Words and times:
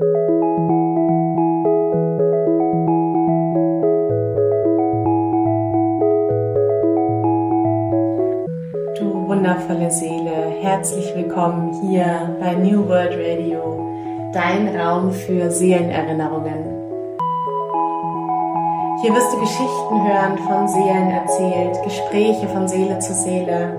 Du 0.00 0.06
wundervolle 9.28 9.90
Seele, 9.90 10.54
herzlich 10.62 11.14
willkommen 11.14 11.74
hier 11.82 12.34
bei 12.40 12.54
New 12.54 12.88
World 12.88 13.12
Radio, 13.12 14.30
dein 14.32 14.74
Raum 14.74 15.12
für 15.12 15.50
Seelenerinnerungen. 15.50 16.64
Hier 19.02 19.14
wirst 19.14 19.34
du 19.34 19.40
Geschichten 19.40 20.02
hören, 20.02 20.38
von 20.48 20.66
Seelen 20.66 21.10
erzählt, 21.10 21.78
Gespräche 21.84 22.48
von 22.48 22.66
Seele 22.66 22.98
zu 23.00 23.12
Seele, 23.12 23.76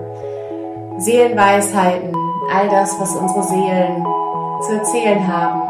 Seelenweisheiten, 0.98 2.14
all 2.54 2.68
das, 2.68 3.00
was 3.00 3.12
unsere 3.16 3.42
Seelen 3.42 4.06
zu 4.68 4.72
erzählen 4.74 5.26
haben. 5.26 5.61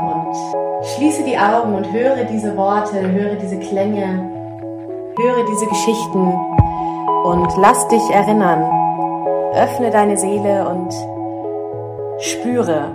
Schließe 1.03 1.25
die 1.25 1.37
Augen 1.37 1.75
und 1.75 1.93
höre 1.93 2.23
diese 2.27 2.57
Worte, 2.57 3.01
höre 3.01 3.35
diese 3.35 3.59
Klänge, 3.59 4.21
höre 5.19 5.45
diese 5.51 5.67
Geschichten 5.67 6.33
und 7.25 7.57
lass 7.57 7.89
dich 7.89 8.09
erinnern. 8.13 8.63
Öffne 9.53 9.91
deine 9.91 10.17
Seele 10.17 10.69
und 10.69 10.95
spüre, 12.21 12.95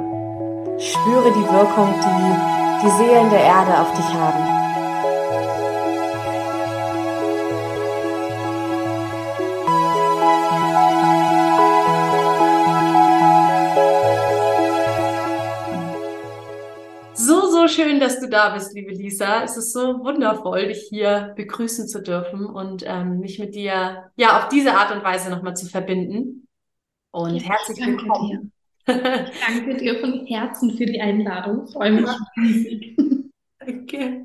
spüre 0.79 1.31
die 1.33 1.53
Wirkung, 1.53 1.93
die 1.99 2.85
die 2.85 2.91
Seelen 2.91 3.29
der 3.29 3.41
Erde 3.41 3.81
auf 3.81 3.91
dich 3.91 4.13
haben. 4.13 4.56
Schön, 17.97 17.99
dass 17.99 18.19
du 18.19 18.29
da 18.29 18.49
bist, 18.49 18.75
liebe 18.75 18.91
Lisa. 18.91 19.43
Es 19.43 19.57
ist 19.57 19.73
so 19.73 20.03
wundervoll, 20.03 20.67
dich 20.67 20.85
hier 20.89 21.33
begrüßen 21.35 21.87
zu 21.87 22.03
dürfen 22.03 22.45
und 22.45 22.83
ähm, 22.85 23.19
mich 23.19 23.39
mit 23.39 23.55
dir 23.55 24.11
ja 24.15 24.37
auf 24.37 24.49
diese 24.49 24.73
Art 24.73 24.95
und 24.95 25.03
Weise 25.03 25.31
nochmal 25.31 25.55
zu 25.55 25.65
verbinden. 25.65 26.47
Und 27.11 27.41
ja, 27.41 27.49
herzlich 27.49 27.79
danke 27.79 28.03
willkommen. 28.03 28.51
Dir. 28.87 29.31
danke 29.47 29.77
dir 29.77 29.99
von 29.99 30.25
Herzen 30.27 30.77
für 30.77 30.85
die 30.85 31.01
Einladung. 31.01 31.67
freue 31.67 31.91
mich 31.93 32.09
riesig. 32.37 32.97
Danke. 33.59 34.23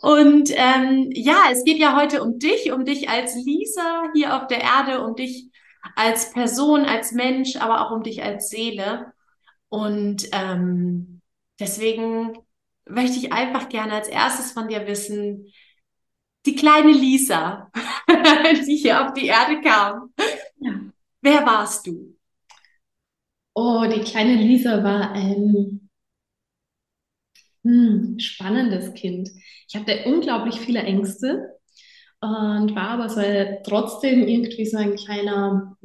Und 0.00 0.50
ähm, 0.54 1.10
ja, 1.12 1.44
es 1.52 1.64
geht 1.64 1.78
ja 1.78 2.00
heute 2.00 2.22
um 2.22 2.38
dich, 2.38 2.72
um 2.72 2.86
dich 2.86 3.10
als 3.10 3.34
Lisa 3.34 4.04
hier 4.14 4.34
auf 4.34 4.46
der 4.46 4.62
Erde, 4.62 5.04
um 5.04 5.14
dich 5.14 5.50
als 5.94 6.32
Person, 6.32 6.86
als 6.86 7.12
Mensch, 7.12 7.56
aber 7.56 7.86
auch 7.86 7.90
um 7.94 8.02
dich 8.02 8.22
als 8.22 8.48
Seele. 8.48 9.12
Und 9.68 10.26
ähm, 10.32 11.20
deswegen 11.58 12.32
möchte 12.90 13.18
ich 13.18 13.32
einfach 13.32 13.68
gerne 13.68 13.94
als 13.94 14.08
erstes 14.08 14.52
von 14.52 14.68
dir 14.68 14.86
wissen, 14.86 15.52
die 16.46 16.54
kleine 16.54 16.92
Lisa, 16.92 17.70
die 18.66 18.76
hier 18.76 19.04
auf 19.06 19.12
die 19.12 19.26
Erde 19.26 19.60
kam. 19.60 20.12
Ja. 20.58 20.80
Wer 21.22 21.46
warst 21.46 21.86
du? 21.86 22.16
Oh, 23.54 23.84
die 23.86 24.00
kleine 24.00 24.36
Lisa 24.36 24.82
war 24.82 25.12
ein 25.12 25.90
hm, 27.62 28.18
spannendes 28.18 28.94
Kind. 28.94 29.30
Ich 29.68 29.76
hatte 29.76 30.04
unglaublich 30.06 30.58
viele 30.60 30.80
Ängste 30.80 31.58
und 32.20 32.74
war 32.74 32.90
aber 32.90 33.08
so 33.08 33.20
trotzdem 33.64 34.26
irgendwie 34.26 34.66
so 34.66 34.78
ein 34.78 34.96
kleiner 34.96 35.76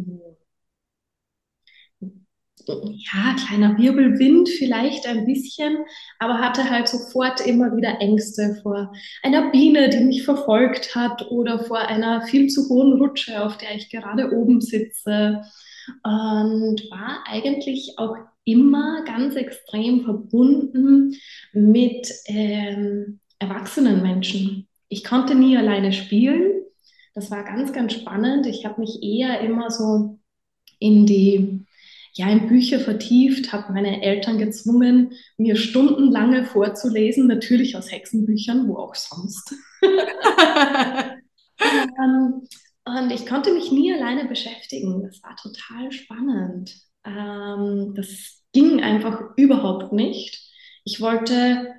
ja, 2.68 3.36
kleiner 3.46 3.78
Wirbelwind 3.78 4.50
vielleicht 4.50 5.08
ein 5.08 5.26
bisschen, 5.26 5.78
aber 6.20 6.40
hatte 6.40 6.70
halt 6.70 6.88
sofort 6.88 7.46
immer 7.46 7.76
wieder 7.76 8.02
Ängste 8.02 8.60
vor 8.62 8.92
einer 9.24 9.52
Biene, 9.52 9.90
die 9.90 10.04
mich 10.04 10.24
verfolgt 10.24 10.96
hat 10.96 11.30
oder 11.30 11.60
vor 11.60 11.80
einer 11.80 12.22
viel 12.24 12.48
zu 12.48 12.70
hohen 12.70 12.94
Rutsche, 12.94 13.44
auf 13.44 13.58
der 13.58 13.76
ich 13.76 13.90
gerade 13.90 14.32
oben 14.32 14.62
sitze 14.62 15.42
und 16.04 16.90
war 16.90 17.24
eigentlich 17.28 17.94
auch 17.98 18.16
immer 18.44 19.04
ganz 19.06 19.36
extrem 19.36 20.04
verbunden 20.04 21.16
mit 21.54 22.12
ähm, 22.28 23.20
erwachsenen 23.40 24.02
Menschen. 24.02 24.68
Ich 24.88 25.04
konnte 25.04 25.36
nie 25.36 25.58
alleine 25.58 25.94
spielen. 25.94 26.62
Das 27.14 27.32
war 27.32 27.44
ganz, 27.44 27.74
ganz 27.74 27.94
spannend. 27.94 28.46
Ich 28.46 28.66
habe 28.66 28.82
mich 28.82 29.02
eher 29.02 29.40
immer 29.42 29.72
so 29.72 30.20
in 30.80 31.06
die 31.06 31.65
ja, 32.18 32.30
in 32.30 32.48
Bücher 32.48 32.80
vertieft, 32.80 33.52
habe 33.52 33.74
meine 33.74 34.02
Eltern 34.02 34.38
gezwungen, 34.38 35.12
mir 35.38 35.58
stundenlange 35.58 36.46
vorzulesen, 36.46 37.28
natürlich 37.28 37.76
aus 37.76 37.92
Hexenbüchern, 37.92 38.68
wo 38.70 38.78
auch 38.78 38.96
sonst. 38.96 39.54
ähm, 41.62 42.48
und 42.86 43.12
ich 43.12 43.26
konnte 43.26 43.54
mich 43.54 43.72
nie 43.72 43.94
alleine 43.94 44.26
beschäftigen. 44.26 45.04
Das 45.04 45.22
war 45.24 45.36
total 45.36 45.92
spannend. 45.92 46.78
Ähm, 47.04 47.94
das 47.96 48.42
ging 48.54 48.82
einfach 48.82 49.36
überhaupt 49.36 49.92
nicht. 49.92 50.42
Ich 50.86 51.02
wollte 51.02 51.74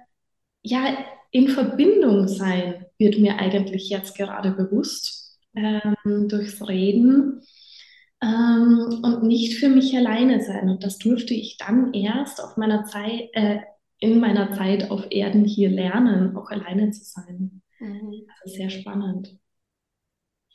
ja 0.63 0.99
in 1.31 1.49
Verbindung 1.49 2.29
sein, 2.29 2.85
wird 2.99 3.19
mir 3.19 3.39
eigentlich 3.39 3.89
jetzt 3.89 4.17
gerade 4.17 4.51
bewusst 4.51 5.39
ähm, 5.55 6.29
durchs 6.29 6.67
Reden 6.67 7.41
ähm, 8.23 9.01
und 9.03 9.23
nicht 9.23 9.59
für 9.59 9.69
mich 9.69 9.97
alleine 9.97 10.43
sein. 10.43 10.69
Und 10.69 10.83
das 10.83 10.99
durfte 10.99 11.35
ich 11.35 11.59
dann 11.59 11.93
erst 11.93 12.43
auf 12.43 12.57
meiner 12.57 12.85
Zeit, 12.85 13.29
äh, 13.33 13.61
in 13.99 14.21
meiner 14.21 14.53
Zeit 14.53 14.91
auf 14.91 15.07
Erden 15.11 15.45
hier 15.45 15.71
lernen, 15.71 16.37
auch 16.37 16.51
alleine 16.51 16.91
zu 16.91 17.05
sein. 17.05 17.63
Mhm. 17.79 18.27
Das 18.27 18.53
ist 18.53 18.57
sehr 18.57 18.71
spannend. 18.71 19.39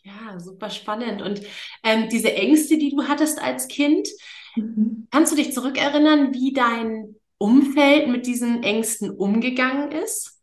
Ja, 0.03 0.39
super 0.39 0.69
spannend. 0.69 1.21
Und 1.21 1.41
ähm, 1.83 2.09
diese 2.09 2.33
Ängste, 2.33 2.77
die 2.77 2.89
du 2.89 3.03
hattest 3.03 3.41
als 3.41 3.67
Kind, 3.67 4.07
mhm. 4.55 5.07
kannst 5.11 5.31
du 5.31 5.35
dich 5.35 5.53
zurückerinnern, 5.53 6.33
wie 6.33 6.53
dein 6.53 7.15
Umfeld 7.37 8.07
mit 8.07 8.25
diesen 8.25 8.63
Ängsten 8.63 9.11
umgegangen 9.11 9.91
ist? 9.91 10.39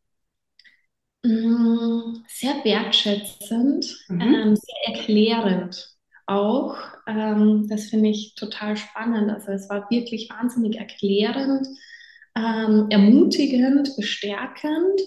Mm, 1.24 2.22
sehr 2.28 2.64
wertschätzend, 2.64 4.06
mhm. 4.08 4.20
ähm, 4.20 4.56
sehr 4.56 4.94
erklärend 4.94 5.97
auch. 6.28 6.76
Ähm, 7.06 7.66
das 7.68 7.86
finde 7.86 8.10
ich 8.10 8.34
total 8.34 8.76
spannend. 8.76 9.30
Also 9.30 9.52
es 9.52 9.68
war 9.68 9.90
wirklich 9.90 10.28
wahnsinnig 10.30 10.76
erklärend, 10.76 11.66
ähm, 12.36 12.86
ermutigend, 12.90 13.94
bestärkend. 13.96 15.00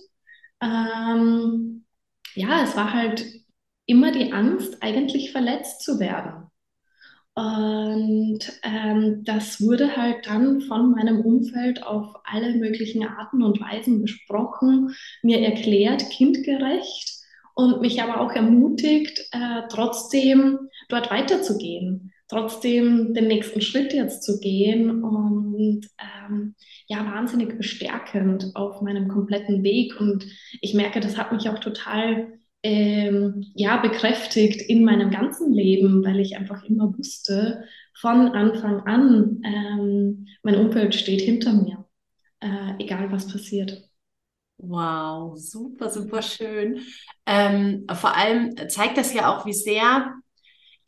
Ähm, 0.61 1.85
ja, 2.33 2.63
es 2.63 2.75
war 2.75 2.93
halt 2.93 3.25
immer 3.85 4.11
die 4.11 4.31
Angst, 4.31 4.81
eigentlich 4.81 5.31
verletzt 5.31 5.83
zu 5.83 5.99
werden. 5.99 6.47
Und 7.33 8.39
ähm, 8.63 9.23
das 9.23 9.61
wurde 9.61 9.95
halt 9.95 10.27
dann 10.27 10.61
von 10.61 10.91
meinem 10.91 11.21
Umfeld 11.21 11.81
auf 11.83 12.13
alle 12.25 12.55
möglichen 12.55 13.05
Arten 13.05 13.41
und 13.41 13.61
Weisen 13.61 14.01
besprochen, 14.01 14.93
mir 15.23 15.39
erklärt, 15.39 16.09
kindgerecht 16.09 17.21
und 17.55 17.81
mich 17.81 18.01
aber 18.01 18.19
auch 18.19 18.33
ermutigt, 18.33 19.29
äh, 19.31 19.61
trotzdem 19.69 20.59
dort 20.91 21.11
weiterzugehen, 21.11 22.11
trotzdem 22.27 23.13
den 23.13 23.27
nächsten 23.27 23.61
Schritt 23.61 23.93
jetzt 23.93 24.23
zu 24.23 24.39
gehen 24.39 25.03
und 25.03 25.87
ähm, 25.99 26.55
ja, 26.87 27.05
wahnsinnig 27.05 27.57
bestärkend 27.57 28.51
auf 28.55 28.81
meinem 28.81 29.07
kompletten 29.07 29.63
Weg. 29.63 29.99
Und 29.99 30.25
ich 30.61 30.73
merke, 30.73 30.99
das 30.99 31.17
hat 31.17 31.31
mich 31.31 31.49
auch 31.49 31.59
total 31.59 32.39
ähm, 32.63 33.45
ja, 33.55 33.77
bekräftigt 33.77 34.61
in 34.61 34.83
meinem 34.83 35.09
ganzen 35.09 35.51
Leben, 35.53 36.03
weil 36.03 36.19
ich 36.19 36.37
einfach 36.37 36.63
immer 36.63 36.95
wusste, 36.97 37.63
von 37.93 38.29
Anfang 38.33 38.81
an, 38.81 39.41
ähm, 39.43 40.27
mein 40.43 40.55
Umfeld 40.55 40.95
steht 40.95 41.21
hinter 41.21 41.53
mir, 41.53 41.85
äh, 42.39 42.73
egal 42.79 43.11
was 43.11 43.31
passiert. 43.31 43.89
Wow, 44.57 45.37
super, 45.37 45.89
super 45.89 46.21
schön. 46.21 46.81
Ähm, 47.25 47.85
vor 47.91 48.15
allem 48.15 48.55
zeigt 48.69 48.97
das 48.97 49.13
ja 49.13 49.35
auch, 49.35 49.45
wie 49.45 49.53
sehr 49.53 50.13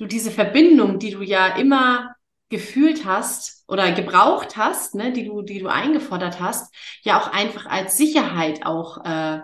du 0.04 0.08
diese 0.08 0.32
Verbindung, 0.32 1.00
die 1.00 1.12
du 1.12 1.22
ja 1.22 1.56
immer 1.56 2.16
gefühlt 2.50 3.06
hast 3.06 3.64
oder 3.68 3.92
gebraucht 3.94 4.58
hast, 4.58 4.96
ne, 4.96 5.12
die 5.12 5.26
du, 5.26 5.42
die 5.42 5.60
du 5.60 5.68
eingefordert 5.68 6.40
hast, 6.40 6.74
ja 7.02 7.20
auch 7.20 7.32
einfach 7.32 7.66
als 7.66 7.98
Sicherheit 7.98 8.66
auch 8.66 9.04
äh, 9.06 9.40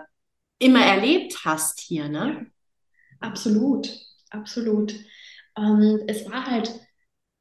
immer 0.58 0.84
erlebt 0.84 1.44
hast 1.44 1.80
hier, 1.80 2.08
ne? 2.08 2.46
Ja, 3.20 3.28
absolut, 3.28 3.90
absolut. 4.30 4.94
Ähm, 5.56 6.00
es 6.06 6.30
war 6.30 6.46
halt 6.46 6.72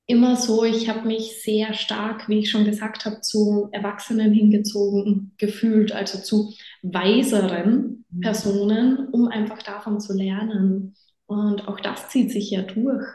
immer 0.07 0.35
so, 0.37 0.63
ich 0.63 0.89
habe 0.89 1.05
mich 1.05 1.43
sehr 1.43 1.73
stark, 1.73 2.27
wie 2.29 2.39
ich 2.39 2.49
schon 2.49 2.65
gesagt 2.65 3.05
habe, 3.05 3.21
zu 3.21 3.69
Erwachsenen 3.71 4.33
hingezogen 4.33 5.33
gefühlt, 5.37 5.91
also 5.91 6.17
zu 6.19 6.51
weiseren 6.81 8.05
mhm. 8.09 8.21
Personen, 8.21 9.09
um 9.09 9.27
einfach 9.27 9.61
davon 9.61 9.99
zu 9.99 10.13
lernen. 10.13 10.95
Und 11.29 11.67
auch 11.67 11.79
das 11.79 12.09
zieht 12.09 12.31
sich 12.31 12.49
ja 12.49 12.63
durch, 12.63 13.05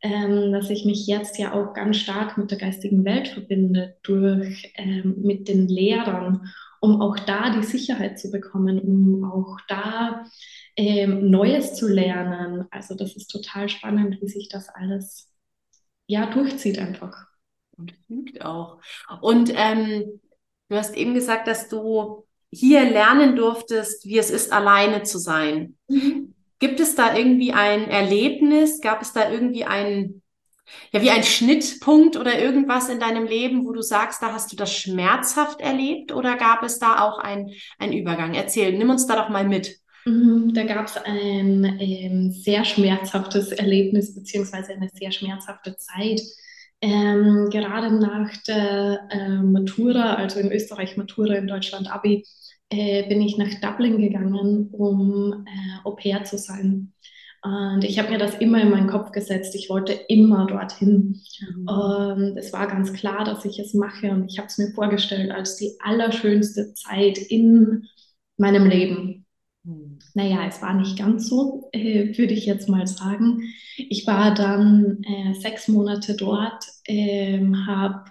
ähm, 0.00 0.52
dass 0.52 0.70
ich 0.70 0.84
mich 0.84 1.06
jetzt 1.06 1.38
ja 1.38 1.52
auch 1.52 1.74
ganz 1.74 1.98
stark 1.98 2.38
mit 2.38 2.50
der 2.50 2.58
geistigen 2.58 3.04
Welt 3.04 3.28
verbinde, 3.28 3.96
durch 4.02 4.72
ähm, 4.76 5.16
mit 5.22 5.48
den 5.48 5.68
Lehrern 5.68 6.48
um 6.80 7.00
auch 7.00 7.18
da 7.18 7.50
die 7.50 7.64
Sicherheit 7.64 8.18
zu 8.18 8.30
bekommen, 8.30 8.78
um 8.78 9.24
auch 9.24 9.58
da 9.66 10.24
ähm, 10.76 11.30
Neues 11.30 11.74
zu 11.74 11.88
lernen. 11.88 12.66
Also 12.70 12.94
das 12.94 13.16
ist 13.16 13.28
total 13.28 13.68
spannend, 13.68 14.20
wie 14.20 14.28
sich 14.28 14.48
das 14.48 14.68
alles 14.68 15.32
ja 16.06 16.26
durchzieht 16.26 16.78
einfach. 16.78 17.26
Und 17.76 17.94
fügt 18.06 18.44
auch. 18.44 18.80
Und 19.20 19.52
ähm, 19.54 20.20
du 20.68 20.76
hast 20.76 20.96
eben 20.96 21.14
gesagt, 21.14 21.46
dass 21.46 21.68
du 21.68 22.24
hier 22.50 22.88
lernen 22.88 23.36
durftest, 23.36 24.06
wie 24.06 24.18
es 24.18 24.30
ist, 24.30 24.52
alleine 24.52 25.02
zu 25.02 25.18
sein. 25.18 25.76
Mhm. 25.88 26.34
Gibt 26.58 26.80
es 26.80 26.94
da 26.94 27.16
irgendwie 27.16 27.52
ein 27.52 27.88
Erlebnis? 27.88 28.80
Gab 28.80 29.02
es 29.02 29.12
da 29.12 29.30
irgendwie 29.30 29.64
ein, 29.64 30.22
ja, 30.92 31.02
wie 31.02 31.10
ein 31.10 31.22
Schnittpunkt 31.22 32.16
oder 32.16 32.38
irgendwas 32.40 32.88
in 32.88 33.00
deinem 33.00 33.26
Leben, 33.26 33.64
wo 33.64 33.72
du 33.72 33.82
sagst, 33.82 34.22
da 34.22 34.32
hast 34.32 34.52
du 34.52 34.56
das 34.56 34.74
schmerzhaft 34.74 35.60
erlebt 35.60 36.12
oder 36.12 36.36
gab 36.36 36.62
es 36.62 36.78
da 36.78 37.00
auch 37.00 37.18
ein, 37.18 37.50
ein 37.78 37.92
Übergang? 37.92 38.34
Erzähl, 38.34 38.76
nimm 38.76 38.90
uns 38.90 39.06
da 39.06 39.16
doch 39.16 39.28
mal 39.28 39.46
mit. 39.46 39.78
Mhm, 40.04 40.54
da 40.54 40.64
gab 40.64 40.86
es 40.86 40.96
ein, 40.96 41.64
ein 41.64 41.80
ähm, 41.80 42.30
sehr 42.30 42.64
schmerzhaftes 42.64 43.52
Erlebnis 43.52 44.14
beziehungsweise 44.14 44.72
eine 44.72 44.88
sehr 44.88 45.12
schmerzhafte 45.12 45.76
Zeit. 45.76 46.22
Ähm, 46.80 47.48
gerade 47.50 47.90
nach 47.90 48.36
der 48.46 49.08
äh, 49.10 49.28
Matura, 49.42 50.14
also 50.14 50.38
in 50.38 50.52
Österreich 50.52 50.96
Matura, 50.96 51.34
in 51.34 51.48
Deutschland 51.48 51.90
Abi, 51.90 52.24
äh, 52.70 53.08
bin 53.08 53.20
ich 53.20 53.38
nach 53.38 53.60
Dublin 53.60 53.98
gegangen, 53.98 54.68
um 54.72 55.44
äh, 55.46 55.86
Au 55.86 55.92
pair 55.92 56.24
zu 56.24 56.38
sein. 56.38 56.92
Und 57.42 57.84
ich 57.84 57.98
habe 57.98 58.10
mir 58.10 58.18
das 58.18 58.34
immer 58.36 58.60
in 58.60 58.70
meinen 58.70 58.88
Kopf 58.88 59.12
gesetzt. 59.12 59.54
Ich 59.54 59.70
wollte 59.70 59.92
immer 59.92 60.46
dorthin. 60.46 61.20
Mhm. 61.40 61.68
Und 61.68 62.36
es 62.36 62.52
war 62.52 62.66
ganz 62.66 62.92
klar, 62.92 63.24
dass 63.24 63.44
ich 63.44 63.58
es 63.60 63.74
mache. 63.74 64.10
Und 64.10 64.28
ich 64.30 64.38
habe 64.38 64.48
es 64.48 64.58
mir 64.58 64.72
vorgestellt 64.72 65.30
als 65.30 65.56
die 65.56 65.72
allerschönste 65.80 66.74
Zeit 66.74 67.18
in 67.18 67.86
meinem 68.36 68.66
Leben. 68.66 69.24
Mhm. 69.62 69.98
Naja, 70.14 70.46
es 70.48 70.60
war 70.62 70.74
nicht 70.74 70.98
ganz 70.98 71.28
so, 71.28 71.68
äh, 71.72 72.18
würde 72.18 72.34
ich 72.34 72.44
jetzt 72.44 72.68
mal 72.68 72.86
sagen. 72.86 73.42
Ich 73.76 74.06
war 74.06 74.34
dann 74.34 75.02
äh, 75.04 75.34
sechs 75.34 75.68
Monate 75.68 76.16
dort, 76.16 76.64
äh, 76.86 77.40
habe 77.66 78.10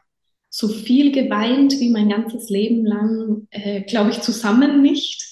so 0.57 0.69
viel 0.69 1.11
geweint 1.11 1.79
wie 1.79 1.91
mein 1.91 2.09
ganzes 2.09 2.49
Leben 2.49 2.83
lang, 2.83 3.47
äh, 3.51 3.81
glaube 3.81 4.09
ich, 4.09 4.21
zusammen 4.21 4.81
nicht, 4.81 5.23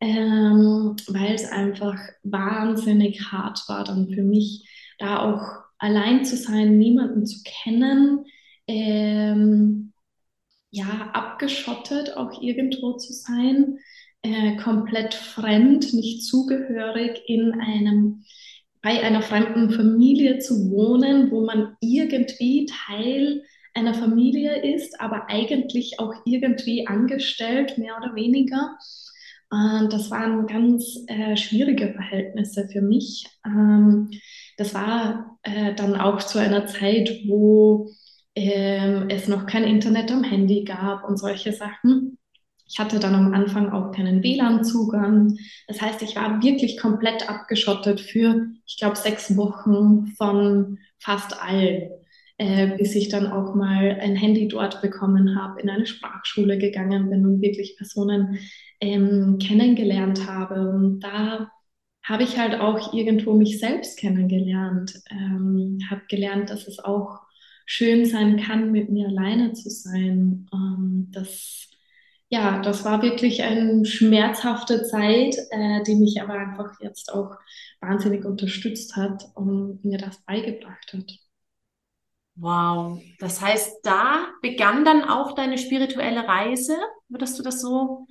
ähm, 0.00 0.96
weil 1.06 1.32
es 1.32 1.44
einfach 1.44 1.96
wahnsinnig 2.24 3.30
hart 3.30 3.60
war 3.68 3.84
dann 3.84 4.08
für 4.08 4.24
mich, 4.24 4.68
da 4.98 5.20
auch 5.20 5.46
allein 5.78 6.24
zu 6.24 6.36
sein, 6.36 6.76
niemanden 6.76 7.24
zu 7.24 7.44
kennen, 7.44 8.24
ähm, 8.66 9.92
ja, 10.70 11.08
abgeschottet 11.12 12.16
auch 12.16 12.42
irgendwo 12.42 12.94
zu 12.94 13.12
sein, 13.12 13.78
äh, 14.22 14.56
komplett 14.56 15.14
fremd, 15.14 15.94
nicht 15.94 16.24
zugehörig 16.24 17.22
in 17.28 17.52
einem 17.60 18.24
bei 18.82 19.04
einer 19.04 19.22
fremden 19.22 19.70
Familie 19.70 20.40
zu 20.40 20.68
wohnen, 20.72 21.30
wo 21.30 21.46
man 21.46 21.76
irgendwie 21.80 22.66
Teil 22.66 23.44
einer 23.74 23.94
Familie 23.94 24.74
ist, 24.74 25.00
aber 25.00 25.28
eigentlich 25.28 25.98
auch 25.98 26.14
irgendwie 26.24 26.86
angestellt, 26.86 27.76
mehr 27.78 27.96
oder 27.98 28.14
weniger. 28.14 28.76
Und 29.50 29.92
das 29.92 30.10
waren 30.10 30.46
ganz 30.46 31.04
äh, 31.06 31.36
schwierige 31.36 31.92
Verhältnisse 31.92 32.68
für 32.72 32.80
mich. 32.80 33.26
Ähm, 33.46 34.10
das 34.56 34.74
war 34.74 35.38
äh, 35.42 35.74
dann 35.74 35.96
auch 35.96 36.22
zu 36.22 36.38
einer 36.38 36.66
Zeit, 36.66 37.10
wo 37.26 37.90
ähm, 38.34 39.06
es 39.10 39.28
noch 39.28 39.46
kein 39.46 39.64
Internet 39.64 40.10
am 40.10 40.24
Handy 40.24 40.64
gab 40.64 41.04
und 41.08 41.18
solche 41.18 41.52
Sachen. 41.52 42.18
Ich 42.66 42.78
hatte 42.78 42.98
dann 42.98 43.14
am 43.14 43.34
Anfang 43.34 43.70
auch 43.70 43.92
keinen 43.92 44.22
WLAN-Zugang. 44.22 45.36
Das 45.68 45.80
heißt, 45.80 46.02
ich 46.02 46.16
war 46.16 46.42
wirklich 46.42 46.78
komplett 46.78 47.28
abgeschottet 47.28 48.00
für, 48.00 48.48
ich 48.66 48.78
glaube, 48.78 48.96
sechs 48.96 49.36
Wochen 49.36 50.06
von 50.16 50.78
fast 50.98 51.40
allen 51.40 51.90
äh, 52.38 52.76
bis 52.76 52.94
ich 52.94 53.08
dann 53.08 53.26
auch 53.26 53.54
mal 53.54 53.98
ein 54.00 54.16
Handy 54.16 54.48
dort 54.48 54.82
bekommen 54.82 55.40
habe, 55.40 55.60
in 55.60 55.70
eine 55.70 55.86
Sprachschule 55.86 56.58
gegangen 56.58 57.10
bin 57.10 57.24
und 57.26 57.40
wirklich 57.42 57.76
Personen 57.76 58.38
ähm, 58.80 59.38
kennengelernt 59.40 60.26
habe. 60.28 60.68
Und 60.70 61.00
da 61.00 61.50
habe 62.02 62.22
ich 62.24 62.38
halt 62.38 62.60
auch 62.60 62.92
irgendwo 62.92 63.34
mich 63.34 63.58
selbst 63.60 63.98
kennengelernt, 63.98 64.94
ähm, 65.10 65.78
habe 65.90 66.02
gelernt, 66.08 66.50
dass 66.50 66.68
es 66.68 66.78
auch 66.78 67.20
schön 67.66 68.04
sein 68.04 68.36
kann, 68.38 68.72
mit 68.72 68.90
mir 68.90 69.08
alleine 69.08 69.52
zu 69.54 69.70
sein. 69.70 70.46
Ähm, 70.52 71.08
das, 71.12 71.70
ja, 72.28 72.60
das 72.62 72.84
war 72.84 73.02
wirklich 73.02 73.42
eine 73.42 73.84
schmerzhafte 73.86 74.82
Zeit, 74.84 75.36
äh, 75.50 75.82
die 75.84 75.94
mich 75.96 76.20
aber 76.20 76.34
einfach 76.34 76.78
jetzt 76.80 77.12
auch 77.12 77.36
wahnsinnig 77.80 78.24
unterstützt 78.24 78.96
hat 78.96 79.24
und 79.34 79.84
mir 79.84 79.98
das 79.98 80.18
beigebracht 80.26 80.92
hat. 80.92 81.23
Wow, 82.36 83.00
das 83.20 83.40
heißt, 83.40 83.78
da 83.84 84.26
begann 84.42 84.84
dann 84.84 85.04
auch 85.04 85.32
deine 85.36 85.56
spirituelle 85.56 86.26
Reise? 86.26 86.76
Würdest 87.08 87.38
du 87.38 87.42
das 87.44 87.60
so? 87.60 88.06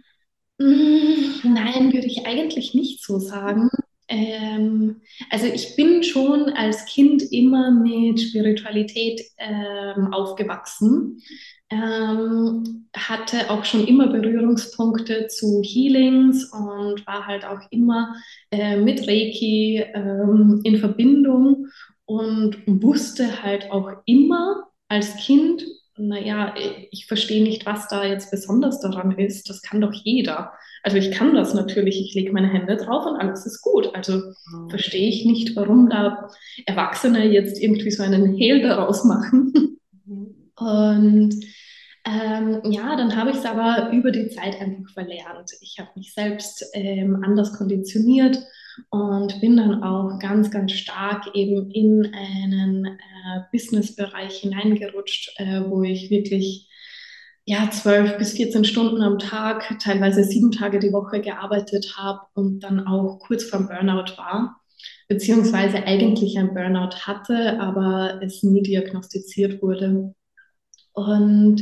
Mm, 0.60 1.42
nein, 1.44 1.92
würde 1.94 2.08
ich 2.08 2.26
eigentlich 2.26 2.74
nicht 2.74 3.04
so 3.04 3.20
sagen. 3.20 3.70
Ähm, 4.08 5.02
also 5.30 5.48
ich 5.48 5.76
bin 5.76 6.04
schon 6.04 6.50
als 6.52 6.86
Kind 6.86 7.24
immer 7.32 7.72
mit 7.72 8.22
Spiritualität 8.22 9.22
ähm, 9.38 10.14
aufgewachsen, 10.14 11.22
ähm, 11.70 12.88
hatte 12.96 13.50
auch 13.50 13.66
schon 13.66 13.88
immer 13.88 14.08
Berührungspunkte 14.08 15.28
zu 15.28 15.62
Healings 15.66 16.46
und 16.54 17.06
war 17.08 17.26
halt 17.28 17.46
auch 17.46 17.60
immer 17.72 18.16
äh, 18.52 18.78
mit 18.78 19.02
Reiki 19.08 19.84
ähm, 19.94 20.62
in 20.64 20.78
Verbindung 20.78 21.68
und 22.06 22.58
wusste 22.68 23.44
halt 23.44 23.72
auch 23.72 23.92
immer 24.06 24.68
als 24.88 25.16
Kind, 25.18 25.64
naja, 25.98 26.56
ich 26.92 27.06
verstehe 27.06 27.44
nicht, 27.44 27.66
was 27.66 27.88
da 27.88 28.04
jetzt 28.06 28.32
besonders 28.32 28.80
daran 28.80 29.12
ist. 29.12 29.50
Das 29.50 29.62
kann 29.62 29.80
doch 29.80 29.94
jeder. 29.94 30.54
Also 30.82 30.98
ich 30.98 31.12
kann 31.12 31.36
das 31.36 31.54
natürlich, 31.54 32.02
ich 32.02 32.14
lege 32.16 32.34
meine 32.34 32.52
Hände 32.52 32.78
drauf 32.78 33.06
und 33.06 33.18
alles 33.18 33.46
ist 33.46 33.62
gut. 33.62 33.94
Also 33.94 34.14
mhm. 34.16 34.70
verstehe 34.70 35.08
ich 35.08 35.26
nicht, 35.26 35.56
warum 35.56 35.90
da 35.90 36.30
Erwachsene 36.66 37.26
jetzt 37.28 37.62
irgendwie 37.62 37.92
so 37.92 38.04
einen 38.04 38.34
Hehl 38.34 38.62
daraus 38.62 39.04
machen. 39.06 39.78
Mhm. 40.06 40.52
Und 40.56 41.36
ähm, 42.06 42.62
ja, 42.66 42.96
dann 42.98 43.16
habe 43.16 43.30
ich 43.32 43.38
es 43.38 43.46
aber 43.46 43.92
über 43.92 44.12
die 44.12 44.30
Zeit 44.30 44.60
einfach 44.60 44.92
verlernt. 44.94 45.52
Ich 45.62 45.78
habe 45.80 45.90
mich 45.96 46.14
selbst 46.14 46.66
ähm, 46.74 47.22
anders 47.24 47.54
konditioniert 47.54 48.38
und 48.90 49.40
bin 49.42 49.58
dann 49.58 49.84
auch 49.84 50.20
ganz, 50.20 50.52
ganz 50.52 50.72
stark 50.74 51.36
eben 51.36 51.70
in 51.72 52.14
einen 52.14 52.86
äh, 52.86 53.42
Businessbereich 53.52 54.38
hineingerutscht, 54.38 55.40
äh, 55.40 55.62
wo 55.68 55.84
ich 55.84 56.10
wirklich 56.10 56.70
ja, 57.46 57.70
zwölf 57.70 58.18
bis 58.18 58.34
14 58.34 58.64
Stunden 58.64 59.02
am 59.02 59.20
Tag, 59.20 59.78
teilweise 59.80 60.24
sieben 60.24 60.52
Tage 60.52 60.80
die 60.80 60.94
Woche 60.94 61.20
gearbeitet 61.20 61.96
habe 61.98 62.22
und 62.36 62.62
dann 62.62 62.88
auch 62.88 63.20
kurz 63.20 63.44
vorm 63.44 63.68
Burnout 63.68 64.18
war, 64.18 64.62
beziehungsweise 65.10 65.84
eigentlich 65.84 66.38
ein 66.38 66.54
Burnout 66.54 66.96
hatte, 67.06 67.60
aber 67.60 68.22
es 68.24 68.44
nie 68.44 68.62
diagnostiziert 68.62 69.62
wurde. 69.62 70.16
Und 70.94 71.62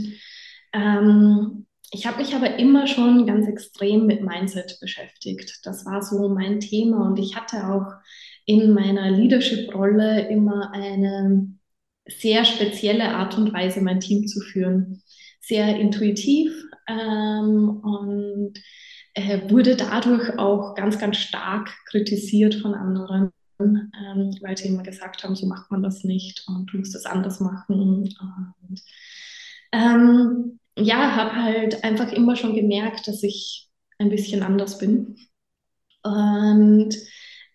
ähm, 0.73 1.65
ich 1.91 2.07
habe 2.07 2.19
mich 2.19 2.33
aber 2.33 2.57
immer 2.57 2.87
schon 2.87 3.25
ganz 3.27 3.47
extrem 3.47 4.05
mit 4.05 4.23
Mindset 4.23 4.79
beschäftigt. 4.79 5.59
Das 5.63 5.85
war 5.85 6.01
so 6.01 6.29
mein 6.29 6.61
Thema 6.61 7.05
und 7.05 7.19
ich 7.19 7.35
hatte 7.35 7.67
auch 7.67 7.93
in 8.45 8.73
meiner 8.73 9.11
Leadership-Rolle 9.11 10.29
immer 10.29 10.71
eine 10.73 11.53
sehr 12.07 12.45
spezielle 12.45 13.09
Art 13.09 13.37
und 13.37 13.53
Weise, 13.53 13.81
mein 13.81 13.99
Team 13.99 14.25
zu 14.27 14.39
führen. 14.39 15.03
Sehr 15.41 15.79
intuitiv 15.79 16.53
ähm, 16.87 17.81
und 17.81 18.53
äh, 19.13 19.49
wurde 19.49 19.75
dadurch 19.75 20.39
auch 20.39 20.75
ganz, 20.75 20.97
ganz 20.97 21.17
stark 21.17 21.75
kritisiert 21.87 22.55
von 22.55 22.73
anderen, 22.73 23.31
ähm, 23.59 24.33
weil 24.41 24.57
sie 24.57 24.69
immer 24.69 24.83
gesagt 24.83 25.23
haben, 25.23 25.35
so 25.35 25.45
macht 25.45 25.71
man 25.71 25.83
das 25.83 26.05
nicht 26.05 26.45
und 26.47 26.67
du 26.71 26.77
musst 26.77 26.95
es 26.95 27.05
anders 27.05 27.41
machen. 27.41 27.81
Und, 27.81 28.79
ähm, 29.73 30.59
ja, 30.77 31.15
habe 31.15 31.35
halt 31.35 31.83
einfach 31.83 32.11
immer 32.11 32.35
schon 32.35 32.55
gemerkt, 32.55 33.07
dass 33.07 33.23
ich 33.23 33.69
ein 33.99 34.09
bisschen 34.09 34.43
anders 34.43 34.77
bin. 34.77 35.17
Und 36.03 36.95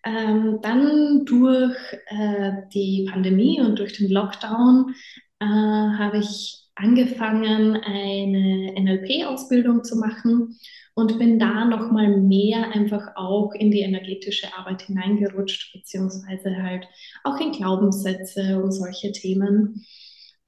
ähm, 0.05 0.59
dann 0.61 1.25
durch 1.25 1.75
äh, 2.07 2.51
die 2.73 3.07
Pandemie 3.11 3.59
und 3.59 3.79
durch 3.79 3.93
den 3.93 4.09
Lockdown 4.09 4.93
äh, 5.39 5.45
habe 5.45 6.19
ich 6.19 6.63
angefangen, 6.75 7.75
eine 7.75 8.73
NLP-Ausbildung 8.79 9.83
zu 9.83 9.97
machen 9.97 10.57
und 10.93 11.19
bin 11.19 11.39
da 11.39 11.65
nochmal 11.65 12.17
mehr 12.17 12.71
einfach 12.71 13.15
auch 13.15 13.53
in 13.53 13.71
die 13.71 13.81
energetische 13.81 14.47
Arbeit 14.57 14.83
hineingerutscht, 14.83 15.73
beziehungsweise 15.73 16.55
halt 16.61 16.87
auch 17.23 17.39
in 17.39 17.51
Glaubenssätze 17.51 18.61
und 18.61 18.71
solche 18.71 19.11
Themen. 19.11 19.85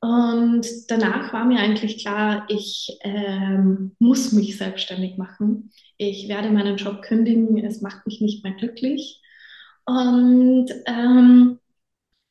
Und 0.01 0.65
danach 0.87 1.33
war 1.33 1.45
mir 1.45 1.59
eigentlich 1.59 2.01
klar, 2.01 2.45
ich 2.47 2.97
ähm, 3.01 3.95
muss 3.99 4.31
mich 4.31 4.57
selbstständig 4.57 5.17
machen. 5.17 5.71
Ich 5.97 6.29
werde 6.29 6.49
meinen 6.51 6.77
Job 6.77 7.01
kündigen, 7.01 7.57
es 7.57 7.81
macht 7.81 8.05
mich 8.05 8.21
nicht 8.21 8.43
mehr 8.43 8.53
glücklich. 8.53 9.21
Und 9.85 10.67
ähm, 10.85 11.59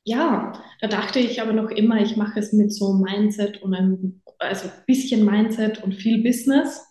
ja, 0.04 0.52
da 0.80 0.88
dachte 0.88 1.18
ich 1.18 1.42
aber 1.42 1.52
noch 1.52 1.70
immer, 1.70 2.00
ich 2.00 2.16
mache 2.16 2.40
es 2.40 2.52
mit 2.54 2.72
so 2.72 2.94
Mindset 2.94 3.60
und 3.62 3.74
ein 3.74 4.22
also 4.38 4.70
bisschen 4.86 5.24
Mindset 5.24 5.82
und 5.82 5.94
viel 5.94 6.22
Business. 6.22 6.82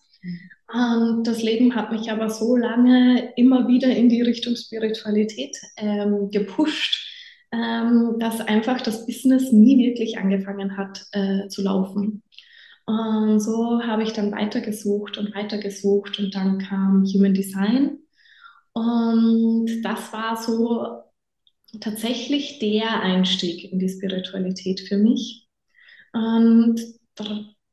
Und 0.71 1.25
das 1.25 1.41
Leben 1.41 1.75
hat 1.75 1.91
mich 1.91 2.11
aber 2.11 2.29
so 2.29 2.55
lange 2.57 3.33
immer 3.37 3.67
wieder 3.67 3.87
in 3.87 4.09
die 4.09 4.21
Richtung 4.21 4.55
Spiritualität 4.55 5.57
ähm, 5.77 6.29
gepusht, 6.29 7.07
ähm, 7.51 8.15
dass 8.19 8.41
einfach 8.41 8.81
das 8.81 9.05
Business 9.05 9.51
nie 9.51 9.77
wirklich 9.77 10.17
angefangen 10.17 10.77
hat 10.77 11.05
äh, 11.11 11.47
zu 11.47 11.61
laufen. 11.61 12.23
Und 12.85 13.39
so 13.41 13.81
habe 13.83 14.03
ich 14.03 14.13
dann 14.13 14.31
weitergesucht 14.31 15.17
und 15.17 15.35
weitergesucht 15.35 16.19
und 16.19 16.33
dann 16.33 16.59
kam 16.59 17.05
Human 17.05 17.33
Design. 17.33 17.99
Und 18.73 19.81
das 19.83 20.13
war 20.13 20.37
so 20.37 21.03
tatsächlich 21.81 22.59
der 22.59 23.01
Einstieg 23.01 23.71
in 23.71 23.79
die 23.79 23.89
Spiritualität 23.89 24.81
für 24.81 24.97
mich. 24.97 25.47
Und 26.13 26.79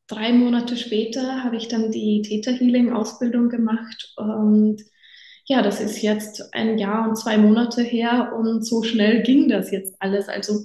drei 0.09 0.33
Monate 0.33 0.77
später 0.77 1.45
habe 1.45 1.57
ich 1.57 1.69
dann 1.69 1.91
die 1.93 2.23
Theta 2.23 2.51
Healing 2.51 2.93
Ausbildung 2.93 3.49
gemacht 3.49 4.15
und 4.17 4.83
ja, 5.47 5.63
das 5.63 5.81
ist 5.81 6.03
jetzt 6.03 6.55
ein 6.55 6.79
Jahr 6.79 7.09
und 7.09 7.17
zwei 7.17 7.37
Monate 7.37 7.83
her 7.83 8.33
und 8.37 8.65
so 8.65 8.83
schnell 8.83 9.23
ging 9.23 9.49
das 9.49 9.71
jetzt 9.71 9.95
alles. 10.01 10.29
Also 10.29 10.65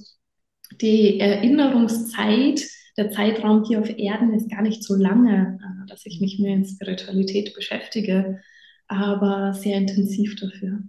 die 0.81 1.19
Erinnerungszeit, 1.19 2.61
der 2.97 3.11
Zeitraum 3.11 3.63
hier 3.65 3.79
auf 3.79 3.89
Erden 3.89 4.33
ist 4.33 4.49
gar 4.49 4.61
nicht 4.61 4.83
so 4.83 4.95
lange, 4.95 5.59
äh, 5.61 5.89
dass 5.89 6.05
ich 6.05 6.21
mich 6.21 6.39
mehr 6.39 6.55
in 6.55 6.65
Spiritualität 6.65 7.53
beschäftige, 7.53 8.41
aber 8.87 9.53
sehr 9.53 9.77
intensiv 9.77 10.35
dafür. 10.35 10.79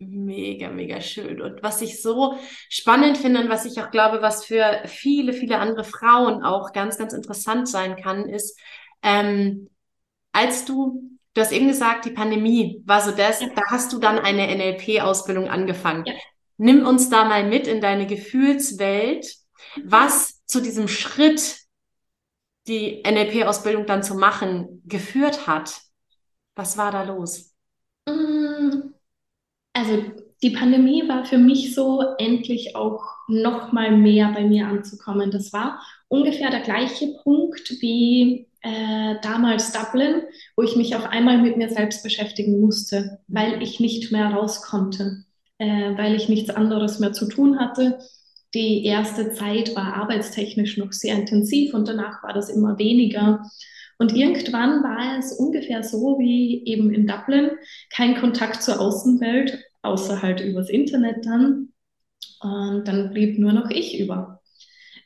Mega, 0.00 0.70
mega 0.70 1.00
schön. 1.00 1.40
Und 1.40 1.62
was 1.62 1.82
ich 1.82 2.00
so 2.00 2.38
spannend 2.68 3.18
finde 3.18 3.40
und 3.40 3.48
was 3.48 3.64
ich 3.64 3.80
auch 3.80 3.90
glaube, 3.90 4.22
was 4.22 4.44
für 4.44 4.80
viele, 4.84 5.32
viele 5.32 5.58
andere 5.58 5.82
Frauen 5.82 6.44
auch 6.44 6.72
ganz, 6.72 6.98
ganz 6.98 7.12
interessant 7.12 7.68
sein 7.68 7.96
kann, 7.96 8.28
ist, 8.28 8.58
ähm, 9.02 9.68
als 10.30 10.64
du, 10.64 11.17
du 11.34 11.40
hast 11.40 11.52
eben 11.52 11.68
gesagt, 11.68 12.04
die 12.04 12.10
Pandemie 12.10 12.82
war 12.86 13.00
so 13.00 13.10
das, 13.10 13.40
ja. 13.40 13.48
da 13.54 13.62
hast 13.68 13.92
du 13.92 13.98
dann 13.98 14.18
eine 14.18 14.46
NLP-Ausbildung 14.54 15.48
angefangen. 15.48 16.04
Ja. 16.06 16.14
Nimm 16.56 16.86
uns 16.86 17.08
da 17.08 17.24
mal 17.24 17.48
mit 17.48 17.66
in 17.66 17.80
deine 17.80 18.06
Gefühlswelt, 18.06 19.26
was 19.84 20.44
zu 20.46 20.60
diesem 20.60 20.88
Schritt, 20.88 21.58
die 22.66 23.02
NLP-Ausbildung 23.06 23.86
dann 23.86 24.02
zu 24.02 24.14
machen, 24.14 24.82
geführt 24.84 25.46
hat. 25.46 25.80
Was 26.56 26.76
war 26.76 26.90
da 26.90 27.04
los? 27.04 27.54
Mm 28.08 28.48
also 29.78 30.02
die 30.42 30.50
Pandemie 30.50 31.08
war 31.08 31.24
für 31.24 31.38
mich 31.38 31.74
so, 31.74 32.02
endlich 32.18 32.74
auch 32.76 33.02
noch 33.28 33.72
mal 33.72 33.96
mehr 33.96 34.32
bei 34.34 34.44
mir 34.44 34.66
anzukommen. 34.66 35.30
Das 35.30 35.52
war 35.52 35.80
ungefähr 36.08 36.50
der 36.50 36.60
gleiche 36.60 37.14
Punkt 37.22 37.70
wie 37.80 38.47
äh, 38.62 39.14
damals 39.22 39.72
Dublin, 39.72 40.22
wo 40.56 40.62
ich 40.62 40.76
mich 40.76 40.96
auf 40.96 41.06
einmal 41.06 41.38
mit 41.38 41.56
mir 41.56 41.68
selbst 41.68 42.02
beschäftigen 42.02 42.60
musste, 42.60 43.20
weil 43.28 43.62
ich 43.62 43.80
nicht 43.80 44.10
mehr 44.10 44.28
raus 44.28 44.62
konnte, 44.62 45.24
äh, 45.58 45.96
weil 45.96 46.14
ich 46.14 46.28
nichts 46.28 46.50
anderes 46.50 46.98
mehr 46.98 47.12
zu 47.12 47.26
tun 47.26 47.58
hatte. 47.58 47.98
Die 48.54 48.84
erste 48.84 49.32
Zeit 49.32 49.76
war 49.76 49.94
arbeitstechnisch 49.94 50.78
noch 50.78 50.92
sehr 50.92 51.14
intensiv 51.14 51.74
und 51.74 51.86
danach 51.86 52.22
war 52.22 52.32
das 52.32 52.48
immer 52.48 52.78
weniger. 52.78 53.42
Und 53.98 54.14
irgendwann 54.14 54.82
war 54.82 55.18
es 55.18 55.32
ungefähr 55.32 55.82
so 55.82 56.18
wie 56.18 56.64
eben 56.64 56.92
in 56.92 57.06
Dublin, 57.06 57.50
kein 57.90 58.16
Kontakt 58.16 58.62
zur 58.62 58.80
Außenwelt, 58.80 59.58
außer 59.82 60.22
halt 60.22 60.40
übers 60.40 60.70
Internet 60.70 61.26
dann. 61.26 61.72
Und 62.40 62.86
dann 62.86 63.10
blieb 63.10 63.38
nur 63.38 63.52
noch 63.52 63.70
ich 63.70 63.98
über 63.98 64.37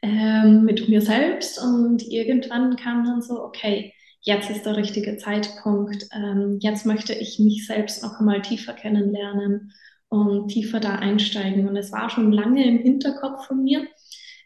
ähm, 0.02 0.64
mit 0.64 0.88
mir 0.88 1.00
selbst. 1.00 1.62
Und 1.62 2.02
irgendwann 2.02 2.76
kam 2.76 3.04
dann 3.04 3.22
so, 3.22 3.42
okay, 3.42 3.94
jetzt 4.20 4.50
ist 4.50 4.66
der 4.66 4.76
richtige 4.76 5.16
Zeitpunkt. 5.16 6.08
Ähm, 6.14 6.58
jetzt 6.60 6.86
möchte 6.86 7.14
ich 7.14 7.38
mich 7.38 7.66
selbst 7.66 8.02
noch 8.02 8.18
einmal 8.18 8.42
tiefer 8.42 8.74
kennenlernen 8.74 9.72
und 10.08 10.48
tiefer 10.48 10.80
da 10.80 10.96
einsteigen. 10.96 11.68
Und 11.68 11.76
es 11.76 11.92
war 11.92 12.10
schon 12.10 12.32
lange 12.32 12.66
im 12.66 12.78
Hinterkopf 12.78 13.46
von 13.46 13.62
mir 13.64 13.86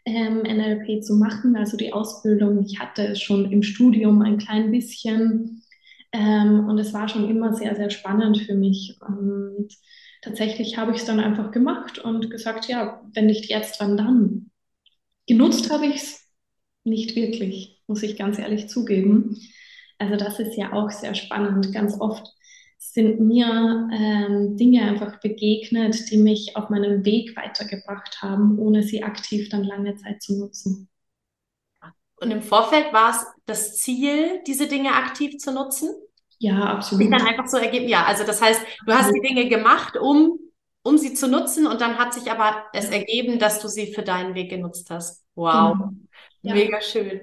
ähm, 0.05 0.43
NLP 0.43 1.03
zu 1.03 1.15
machen, 1.15 1.55
also 1.57 1.75
die 1.75 1.91
Ausbildung. 1.91 2.63
Ich 2.65 2.79
hatte 2.79 3.07
es 3.07 3.21
schon 3.21 3.51
im 3.51 3.61
Studium 3.63 4.21
ein 4.21 4.37
klein 4.37 4.71
bisschen 4.71 5.63
ähm, 6.13 6.67
und 6.67 6.79
es 6.79 6.93
war 6.93 7.09
schon 7.09 7.29
immer 7.29 7.53
sehr, 7.53 7.75
sehr 7.75 7.89
spannend 7.89 8.37
für 8.37 8.55
mich. 8.55 8.97
Und 9.05 9.67
tatsächlich 10.21 10.77
habe 10.77 10.91
ich 10.91 10.99
es 10.99 11.05
dann 11.05 11.19
einfach 11.19 11.51
gemacht 11.51 11.99
und 11.99 12.29
gesagt, 12.29 12.67
ja, 12.67 13.01
wenn 13.13 13.25
nicht 13.25 13.49
jetzt, 13.49 13.79
wann 13.81 13.97
dann? 13.97 14.51
Genutzt 15.27 15.69
habe 15.69 15.85
ich 15.85 15.95
es 15.95 16.27
nicht 16.83 17.15
wirklich, 17.15 17.81
muss 17.87 18.03
ich 18.03 18.17
ganz 18.17 18.39
ehrlich 18.39 18.69
zugeben. 18.69 19.37
Also 19.97 20.15
das 20.15 20.39
ist 20.39 20.55
ja 20.57 20.73
auch 20.73 20.89
sehr 20.89 21.15
spannend. 21.15 21.73
Ganz 21.73 21.99
oft 21.99 22.25
sind 22.77 23.19
mir 23.19 23.89
ähm, 23.91 24.55
Dinge 24.57 24.83
einfach 24.83 25.19
begegnet, 25.19 26.09
die 26.11 26.17
mich 26.17 26.55
auf 26.55 26.69
meinem 26.69 27.03
Weg 27.03 27.35
weitergebracht 27.35 28.21
haben, 28.21 28.57
ohne 28.59 28.83
sie 28.83 29.03
aktiv 29.03 29.49
dann 29.49 29.63
lange 29.63 29.95
Zeit 29.95 30.21
zu 30.21 30.37
nutzen. 30.37 30.89
Und 32.19 32.31
im 32.31 32.41
Vorfeld 32.41 32.93
war 32.93 33.11
es 33.11 33.25
das 33.45 33.77
Ziel, 33.77 34.41
diese 34.47 34.67
Dinge 34.67 34.93
aktiv 34.93 35.37
zu 35.37 35.51
nutzen? 35.51 35.89
Ja, 36.39 36.63
absolut. 36.63 37.03
Sich 37.03 37.11
dann 37.11 37.27
einfach 37.27 37.47
so 37.47 37.57
ergeben. 37.57 37.87
Ja, 37.87 38.05
also 38.05 38.23
das 38.23 38.41
heißt, 38.41 38.61
du 38.85 38.93
hast 38.93 39.11
die 39.13 39.21
Dinge 39.21 39.49
gemacht, 39.49 39.97
um, 39.97 40.39
um 40.87 40.97
sie 40.97 41.13
zu 41.13 41.27
nutzen 41.27 41.67
und 41.67 41.81
dann 41.81 41.97
hat 41.97 42.13
sich 42.13 42.31
aber 42.31 42.65
es 42.71 42.89
ergeben, 42.89 43.39
dass 43.39 43.59
du 43.59 43.67
sie 43.67 43.93
für 43.93 44.03
deinen 44.03 44.35
Weg 44.35 44.49
genutzt 44.49 44.89
hast. 44.89 45.25
Wow. 45.35 45.73
Genau. 45.73 45.91
Ja. 46.43 46.53
Mega 46.53 46.79
schön. 46.79 47.21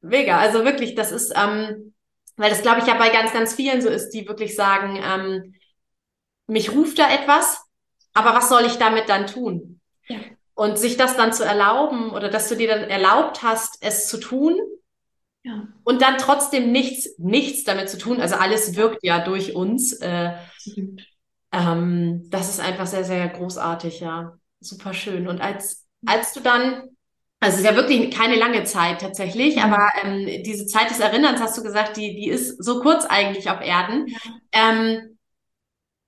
Mega. 0.00 0.38
Also 0.38 0.64
wirklich, 0.64 0.94
das 0.94 1.12
ist, 1.12 1.34
ähm, 1.36 1.94
weil 2.36 2.48
das 2.48 2.62
glaube 2.62 2.80
ich 2.80 2.86
ja 2.86 2.94
bei 2.94 3.10
ganz, 3.10 3.32
ganz 3.32 3.54
vielen 3.54 3.82
so 3.82 3.90
ist, 3.90 4.10
die 4.10 4.26
wirklich 4.26 4.56
sagen, 4.56 4.98
ähm, 5.02 5.54
mich 6.46 6.72
ruft 6.72 6.98
da 6.98 7.12
etwas, 7.12 7.60
aber 8.14 8.34
was 8.34 8.48
soll 8.48 8.64
ich 8.64 8.76
damit 8.76 9.10
dann 9.10 9.26
tun? 9.26 9.80
Ja. 10.06 10.16
Und 10.54 10.78
sich 10.78 10.96
das 10.96 11.16
dann 11.16 11.34
zu 11.34 11.44
erlauben 11.44 12.10
oder 12.10 12.30
dass 12.30 12.48
du 12.48 12.56
dir 12.56 12.68
dann 12.68 12.88
erlaubt 12.88 13.42
hast, 13.42 13.76
es 13.82 14.08
zu 14.08 14.18
tun 14.18 14.56
ja. 15.42 15.68
und 15.84 16.00
dann 16.00 16.16
trotzdem 16.16 16.72
nichts, 16.72 17.18
nichts 17.18 17.64
damit 17.64 17.90
zu 17.90 17.98
tun. 17.98 18.20
Also 18.20 18.36
alles 18.36 18.76
wirkt 18.76 19.04
ja 19.04 19.18
durch 19.18 19.54
uns. 19.54 19.92
Äh, 20.00 20.32
ähm, 21.52 22.28
das 22.30 22.48
ist 22.48 22.60
einfach 22.60 22.86
sehr, 22.86 23.04
sehr 23.04 23.28
großartig, 23.28 24.00
ja. 24.00 24.34
Super 24.60 24.92
schön. 24.92 25.28
Und 25.28 25.40
als, 25.40 25.86
als 26.04 26.32
du 26.32 26.40
dann 26.40 26.88
also 27.40 27.54
es 27.54 27.60
ist 27.60 27.70
ja 27.70 27.76
wirklich 27.76 28.10
keine 28.10 28.34
lange 28.34 28.64
Zeit 28.64 29.00
tatsächlich, 29.00 29.62
aber 29.62 29.90
ähm, 30.02 30.42
diese 30.42 30.66
Zeit 30.66 30.90
des 30.90 30.98
Erinnerns, 30.98 31.40
hast 31.40 31.56
du 31.56 31.62
gesagt, 31.62 31.96
die, 31.96 32.16
die 32.16 32.28
ist 32.28 32.62
so 32.62 32.80
kurz 32.80 33.04
eigentlich 33.04 33.48
auf 33.48 33.60
Erden. 33.60 34.08
Ja. 34.08 34.18
Ähm, 34.52 35.18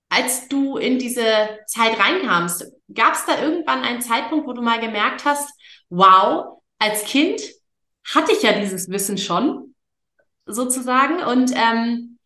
als 0.09 0.49
du 0.49 0.75
in 0.75 0.99
diese 0.99 1.23
Zeit 1.67 1.97
reinkamst, 1.97 2.69
gab 2.93 3.13
es 3.13 3.25
da 3.25 3.41
irgendwann 3.41 3.83
einen 3.83 4.01
Zeitpunkt, 4.01 4.45
wo 4.45 4.51
du 4.51 4.61
mal 4.61 4.81
gemerkt 4.81 5.23
hast, 5.23 5.49
wow, 5.89 6.61
als 6.79 7.05
Kind 7.05 7.41
hatte 8.13 8.33
ich 8.33 8.41
ja 8.41 8.51
dieses 8.59 8.89
Wissen 8.89 9.17
schon, 9.17 9.73
sozusagen, 10.45 11.23
und 11.23 11.53
ähm, 11.55 12.17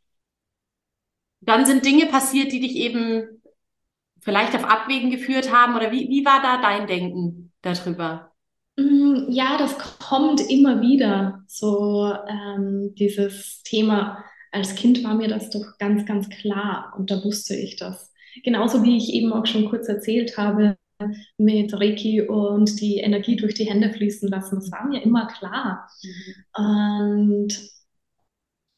dann 1.45 1.65
sind 1.65 1.85
Dinge 1.85 2.07
passiert, 2.07 2.51
die 2.51 2.59
dich 2.59 2.75
eben 2.75 3.41
vielleicht 4.21 4.55
auf 4.55 4.65
Abwägen 4.65 5.11
geführt 5.11 5.53
haben, 5.53 5.75
oder 5.75 5.91
wie, 5.91 6.09
wie 6.09 6.25
war 6.25 6.41
da 6.41 6.61
dein 6.61 6.87
Denken 6.87 7.51
darüber? 7.61 8.31
Mm, 8.77 9.29
ja, 9.29 9.57
das 9.57 9.77
kommt 9.99 10.41
immer 10.49 10.81
wieder, 10.81 11.43
so 11.47 12.13
ähm, 12.27 12.93
dieses 12.95 13.61
Thema. 13.63 14.23
Als 14.51 14.75
Kind 14.75 15.03
war 15.03 15.13
mir 15.15 15.27
das 15.27 15.49
doch 15.49 15.77
ganz, 15.79 16.05
ganz 16.05 16.29
klar 16.29 16.93
und 16.97 17.11
da 17.11 17.23
wusste 17.23 17.55
ich 17.55 17.75
das. 17.75 18.11
Genauso 18.43 18.83
wie 18.83 18.97
ich 18.97 19.13
eben 19.13 19.31
auch 19.31 19.45
schon 19.45 19.69
kurz 19.69 19.87
erzählt 19.87 20.37
habe 20.37 20.77
mit 21.37 21.73
Reiki 21.73 22.21
und 22.21 22.79
die 22.79 22.97
Energie 22.97 23.35
durch 23.35 23.53
die 23.53 23.65
Hände 23.65 23.91
fließen 23.91 24.29
lassen. 24.29 24.55
Das 24.55 24.71
war 24.71 24.87
mir 24.87 25.03
immer 25.03 25.27
klar. 25.27 25.89
Mhm. 26.55 27.45
Und 27.45 27.69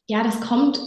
ja, 0.08 0.22
das 0.24 0.40
kommt 0.40 0.80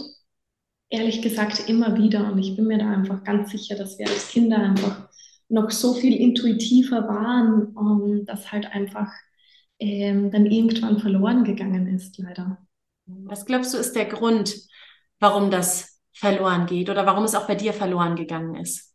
ehrlich 0.92 1.22
gesagt 1.22 1.68
immer 1.68 1.96
wieder 1.98 2.32
und 2.32 2.38
ich 2.38 2.56
bin 2.56 2.66
mir 2.68 2.78
da 2.78 2.90
einfach 2.90 3.24
ganz 3.24 3.52
sicher, 3.52 3.76
dass 3.76 3.98
wir 3.98 4.08
als 4.08 4.28
Kinder 4.30 4.58
einfach 4.58 5.08
noch 5.50 5.70
so 5.72 5.94
viel 5.94 6.16
intuitiver 6.16 7.08
waren, 7.08 7.74
um, 7.76 8.26
das 8.26 8.52
halt 8.52 8.66
einfach 8.66 9.12
ähm, 9.80 10.30
dann 10.32 10.46
irgendwann 10.46 11.00
verloren 11.00 11.44
gegangen 11.44 11.88
ist, 11.94 12.18
leider. 12.18 12.58
Was 13.06 13.46
glaubst 13.46 13.74
du, 13.74 13.78
ist 13.78 13.94
der 13.94 14.06
Grund, 14.06 14.54
warum 15.20 15.50
das 15.52 16.00
verloren 16.12 16.66
geht 16.66 16.90
oder 16.90 17.06
warum 17.06 17.24
es 17.24 17.34
auch 17.36 17.46
bei 17.46 17.54
dir 17.54 17.72
verloren 17.72 18.16
gegangen 18.16 18.56
ist? 18.56 18.92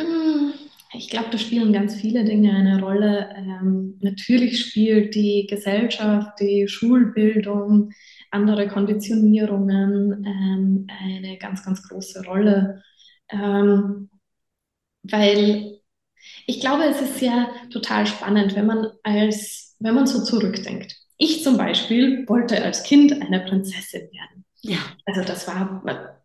Mm, 0.00 0.52
Ich 0.94 1.08
glaube, 1.10 1.28
da 1.30 1.38
spielen 1.38 1.72
ganz 1.72 1.94
viele 1.96 2.24
Dinge 2.24 2.52
eine 2.54 2.80
Rolle. 2.80 3.30
Ähm, 3.36 3.98
natürlich 4.00 4.60
spielt 4.60 5.14
die 5.14 5.46
Gesellschaft, 5.48 6.40
die 6.40 6.66
Schulbildung, 6.68 7.90
andere 8.30 8.68
Konditionierungen 8.68 10.24
ähm, 10.24 10.86
eine 10.88 11.38
ganz, 11.38 11.64
ganz 11.64 11.86
große 11.88 12.24
Rolle. 12.24 12.82
Ähm, 13.30 14.10
weil 15.02 15.78
ich 16.46 16.60
glaube, 16.60 16.84
es 16.84 17.00
ist 17.00 17.20
ja 17.20 17.48
total 17.70 18.06
spannend, 18.06 18.54
wenn 18.56 18.66
man 18.66 18.88
als, 19.02 19.76
wenn 19.78 19.94
man 19.94 20.06
so 20.06 20.22
zurückdenkt. 20.22 20.96
Ich 21.16 21.42
zum 21.42 21.56
Beispiel 21.56 22.28
wollte 22.28 22.62
als 22.62 22.82
Kind 22.82 23.12
eine 23.12 23.40
Prinzessin 23.40 24.08
werden. 24.12 24.44
Ja. 24.62 24.78
Also 25.06 25.22
das 25.22 25.46
war 25.46 25.82
eine 25.84 26.18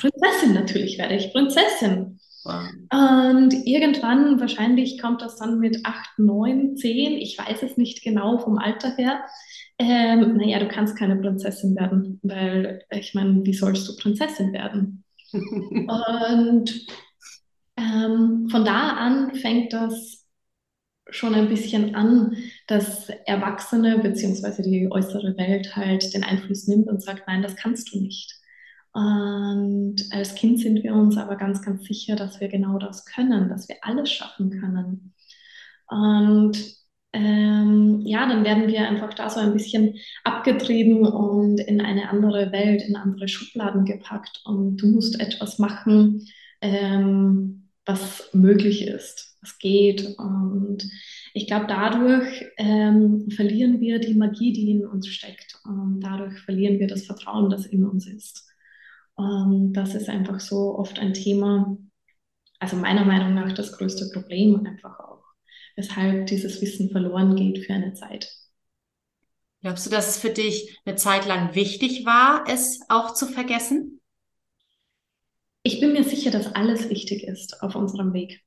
Prinzessin, 0.00 0.54
natürlich 0.54 0.98
werde 0.98 1.16
ich 1.16 1.32
Prinzessin. 1.32 2.19
Wow. 2.44 2.62
Und 2.92 3.52
irgendwann, 3.66 4.40
wahrscheinlich 4.40 5.00
kommt 5.00 5.20
das 5.22 5.36
dann 5.36 5.58
mit 5.58 5.84
8, 5.84 6.18
9, 6.18 6.76
10, 6.76 7.12
ich 7.18 7.38
weiß 7.38 7.62
es 7.62 7.76
nicht 7.76 8.02
genau 8.02 8.38
vom 8.38 8.58
Alter 8.58 8.96
her. 8.96 9.24
Ähm, 9.78 10.36
naja, 10.36 10.58
du 10.58 10.68
kannst 10.68 10.96
keine 10.96 11.16
Prinzessin 11.16 11.76
werden, 11.76 12.18
weil 12.22 12.82
ich 12.90 13.14
meine, 13.14 13.44
wie 13.44 13.54
sollst 13.54 13.88
du 13.88 13.96
Prinzessin 13.96 14.52
werden? 14.52 15.04
Und 15.32 16.86
ähm, 17.76 18.48
von 18.50 18.64
da 18.64 18.90
an 18.90 19.34
fängt 19.34 19.72
das 19.72 20.26
schon 21.10 21.34
ein 21.34 21.48
bisschen 21.48 21.94
an, 21.94 22.36
dass 22.66 23.08
Erwachsene 23.26 23.98
bzw. 23.98 24.62
die 24.62 24.90
äußere 24.90 25.36
Welt 25.36 25.74
halt 25.76 26.14
den 26.14 26.24
Einfluss 26.24 26.68
nimmt 26.68 26.88
und 26.88 27.02
sagt, 27.02 27.24
nein, 27.26 27.42
das 27.42 27.56
kannst 27.56 27.92
du 27.92 28.00
nicht. 28.00 28.39
Und 28.92 29.96
als 30.10 30.34
Kind 30.34 30.58
sind 30.60 30.82
wir 30.82 30.94
uns 30.94 31.16
aber 31.16 31.36
ganz, 31.36 31.62
ganz 31.62 31.84
sicher, 31.84 32.16
dass 32.16 32.40
wir 32.40 32.48
genau 32.48 32.78
das 32.78 33.04
können, 33.04 33.48
dass 33.48 33.68
wir 33.68 33.76
alles 33.82 34.10
schaffen 34.10 34.50
können. 34.50 35.14
Und 35.86 36.58
ähm, 37.12 38.02
ja, 38.04 38.28
dann 38.28 38.44
werden 38.44 38.68
wir 38.68 38.88
einfach 38.88 39.14
da 39.14 39.30
so 39.30 39.40
ein 39.40 39.52
bisschen 39.52 39.96
abgetrieben 40.24 41.06
und 41.06 41.58
in 41.60 41.80
eine 41.80 42.08
andere 42.08 42.52
Welt, 42.52 42.82
in 42.82 42.96
andere 42.96 43.28
Schubladen 43.28 43.84
gepackt. 43.84 44.42
Und 44.44 44.76
du 44.76 44.88
musst 44.88 45.20
etwas 45.20 45.58
machen, 45.58 46.26
ähm, 46.60 47.68
was 47.84 48.30
möglich 48.32 48.86
ist, 48.86 49.36
was 49.40 49.58
geht. 49.58 50.16
Und 50.18 50.88
ich 51.34 51.46
glaube, 51.46 51.66
dadurch 51.68 52.44
ähm, 52.56 53.28
verlieren 53.30 53.80
wir 53.80 53.98
die 53.98 54.14
Magie, 54.14 54.52
die 54.52 54.70
in 54.70 54.86
uns 54.86 55.08
steckt. 55.08 55.60
Und 55.64 56.00
dadurch 56.00 56.38
verlieren 56.40 56.78
wir 56.78 56.86
das 56.86 57.06
Vertrauen, 57.06 57.50
das 57.50 57.66
in 57.66 57.84
uns 57.84 58.06
ist. 58.06 58.49
Ähm, 59.20 59.72
das 59.72 59.94
ist 59.94 60.08
einfach 60.08 60.40
so 60.40 60.78
oft 60.78 60.98
ein 60.98 61.14
Thema, 61.14 61.76
also 62.58 62.76
meiner 62.76 63.04
Meinung 63.04 63.34
nach 63.34 63.52
das 63.52 63.72
größte 63.72 64.10
Problem 64.12 64.66
einfach 64.66 64.98
auch, 65.00 65.24
weshalb 65.76 66.26
dieses 66.26 66.60
Wissen 66.60 66.90
verloren 66.90 67.36
geht 67.36 67.64
für 67.64 67.74
eine 67.74 67.94
Zeit. 67.94 68.30
Glaubst 69.62 69.86
du, 69.86 69.90
dass 69.90 70.08
es 70.08 70.18
für 70.18 70.30
dich 70.30 70.78
eine 70.84 70.96
Zeit 70.96 71.26
lang 71.26 71.54
wichtig 71.54 72.06
war, 72.06 72.44
es 72.48 72.80
auch 72.88 73.12
zu 73.14 73.26
vergessen? 73.26 74.00
Ich 75.62 75.80
bin 75.80 75.92
mir 75.92 76.04
sicher, 76.04 76.30
dass 76.30 76.54
alles 76.54 76.88
wichtig 76.88 77.24
ist 77.24 77.62
auf 77.62 77.74
unserem 77.74 78.14
Weg. 78.14 78.42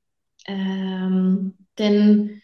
Ähm, 0.46 1.54
denn 1.78 2.42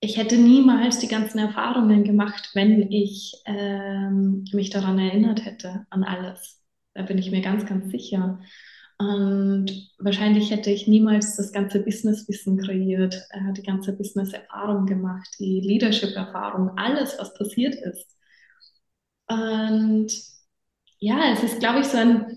ich 0.00 0.16
hätte 0.16 0.36
niemals 0.38 0.98
die 1.00 1.08
ganzen 1.08 1.38
Erfahrungen 1.38 2.04
gemacht, 2.04 2.50
wenn 2.54 2.90
ich 2.90 3.34
ähm, 3.46 4.44
mich 4.52 4.70
daran 4.70 4.98
erinnert 4.98 5.44
hätte, 5.44 5.86
an 5.90 6.04
alles. 6.04 6.57
Da 6.98 7.04
bin 7.04 7.16
ich 7.16 7.30
mir 7.30 7.42
ganz, 7.42 7.64
ganz 7.64 7.92
sicher. 7.92 8.40
Und 8.98 9.70
wahrscheinlich 9.98 10.50
hätte 10.50 10.70
ich 10.70 10.88
niemals 10.88 11.36
das 11.36 11.52
ganze 11.52 11.78
Businesswissen 11.80 12.58
kreiert, 12.58 13.14
äh, 13.30 13.52
die 13.52 13.62
ganze 13.62 13.92
Business-Erfahrung 13.92 14.84
gemacht, 14.86 15.28
die 15.38 15.60
Leadership-Erfahrung, 15.60 16.76
alles, 16.76 17.16
was 17.20 17.34
passiert 17.34 17.76
ist. 17.76 18.04
Und 19.28 20.08
ja, 20.98 21.32
es 21.32 21.44
ist, 21.44 21.60
glaube 21.60 21.80
ich, 21.80 21.86
so 21.86 21.98
ein 21.98 22.36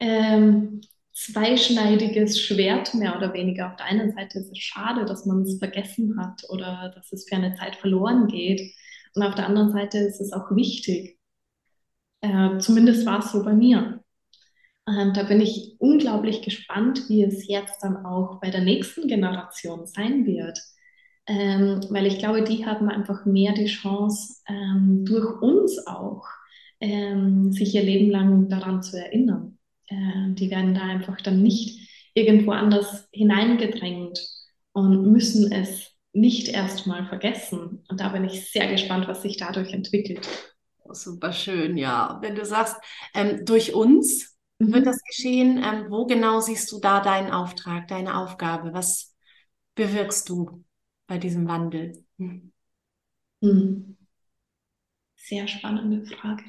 ähm, 0.00 0.80
zweischneidiges 1.14 2.40
Schwert 2.40 2.94
mehr 2.94 3.16
oder 3.16 3.32
weniger. 3.34 3.68
Auf 3.70 3.76
der 3.76 3.86
einen 3.86 4.10
Seite 4.10 4.40
ist 4.40 4.50
es 4.50 4.58
schade, 4.58 5.04
dass 5.04 5.26
man 5.26 5.42
es 5.42 5.60
vergessen 5.60 6.18
hat 6.20 6.42
oder 6.48 6.90
dass 6.92 7.12
es 7.12 7.28
für 7.28 7.36
eine 7.36 7.54
Zeit 7.54 7.76
verloren 7.76 8.26
geht. 8.26 8.74
Und 9.14 9.22
auf 9.22 9.36
der 9.36 9.46
anderen 9.46 9.70
Seite 9.70 9.98
ist 9.98 10.20
es 10.20 10.32
auch 10.32 10.50
wichtig, 10.56 11.20
äh, 12.22 12.58
zumindest 12.58 13.04
war 13.06 13.18
es 13.18 13.32
so 13.32 13.44
bei 13.44 13.52
mir. 13.52 14.00
Und 14.84 15.16
da 15.16 15.22
bin 15.24 15.40
ich 15.40 15.76
unglaublich 15.78 16.42
gespannt, 16.42 17.08
wie 17.08 17.22
es 17.22 17.46
jetzt 17.46 17.82
dann 17.82 18.04
auch 18.04 18.40
bei 18.40 18.50
der 18.50 18.62
nächsten 18.62 19.06
Generation 19.06 19.86
sein 19.86 20.26
wird. 20.26 20.58
Ähm, 21.26 21.80
weil 21.90 22.06
ich 22.06 22.18
glaube, 22.18 22.42
die 22.42 22.66
haben 22.66 22.88
einfach 22.88 23.24
mehr 23.24 23.52
die 23.52 23.66
Chance, 23.66 24.40
ähm, 24.48 25.04
durch 25.04 25.40
uns 25.40 25.86
auch 25.86 26.24
ähm, 26.80 27.52
sich 27.52 27.74
ihr 27.74 27.84
Leben 27.84 28.10
lang 28.10 28.48
daran 28.48 28.82
zu 28.82 28.98
erinnern. 28.98 29.58
Äh, 29.86 30.34
die 30.34 30.50
werden 30.50 30.74
da 30.74 30.82
einfach 30.82 31.20
dann 31.20 31.42
nicht 31.42 31.88
irgendwo 32.14 32.50
anders 32.50 33.08
hineingedrängt 33.12 34.18
und 34.72 35.12
müssen 35.12 35.52
es 35.52 35.92
nicht 36.12 36.48
erst 36.48 36.88
mal 36.88 37.06
vergessen. 37.06 37.84
Und 37.88 38.00
da 38.00 38.08
bin 38.08 38.24
ich 38.24 38.50
sehr 38.50 38.70
gespannt, 38.70 39.06
was 39.06 39.22
sich 39.22 39.36
dadurch 39.36 39.72
entwickelt. 39.72 40.28
Super 40.92 41.32
schön, 41.32 41.76
ja. 41.76 42.18
Wenn 42.20 42.34
du 42.34 42.44
sagst, 42.44 42.76
ähm, 43.14 43.44
durch 43.44 43.74
uns 43.74 44.36
mhm. 44.58 44.72
wird 44.72 44.86
das 44.86 45.02
geschehen, 45.02 45.62
ähm, 45.62 45.86
wo 45.90 46.06
genau 46.06 46.40
siehst 46.40 46.70
du 46.72 46.80
da 46.80 47.00
deinen 47.00 47.30
Auftrag, 47.30 47.88
deine 47.88 48.16
Aufgabe? 48.16 48.72
Was 48.72 49.14
bewirkst 49.74 50.28
du 50.28 50.64
bei 51.06 51.18
diesem 51.18 51.48
Wandel? 51.48 52.04
Hm. 52.18 52.52
Mhm. 53.40 53.96
Sehr 55.16 55.46
spannende 55.48 56.04
Frage. 56.04 56.44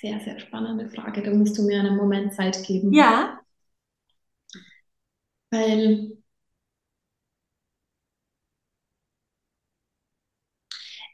Sehr, 0.00 0.20
sehr 0.20 0.38
spannende 0.40 0.88
Frage. 0.88 1.22
Da 1.22 1.32
musst 1.32 1.58
du 1.58 1.62
mir 1.62 1.80
einen 1.80 1.96
Moment 1.96 2.32
Zeit 2.34 2.64
geben. 2.64 2.92
Ja. 2.92 3.40
Weil 5.50 6.19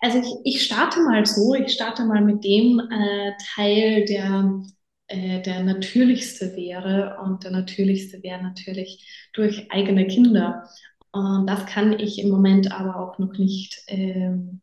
Also 0.07 0.21
ich, 0.21 0.55
ich 0.55 0.64
starte 0.64 1.01
mal 1.01 1.27
so, 1.27 1.55
ich 1.55 1.73
starte 1.73 2.05
mal 2.05 2.23
mit 2.23 2.45
dem 2.45 2.79
äh, 2.79 3.33
Teil, 3.57 4.05
der 4.05 4.62
äh, 5.09 5.42
der 5.42 5.64
natürlichste 5.64 6.55
wäre. 6.55 7.19
Und 7.25 7.42
der 7.42 7.51
natürlichste 7.51 8.23
wäre 8.23 8.40
natürlich 8.40 9.29
durch 9.33 9.69
eigene 9.73 10.07
Kinder. 10.07 10.62
Und 11.11 11.49
das 11.49 11.66
kann 11.66 11.99
ich 11.99 12.21
im 12.21 12.29
Moment 12.29 12.71
aber 12.71 13.01
auch 13.01 13.19
noch 13.19 13.33
nicht 13.33 13.83
ähm, 13.88 14.61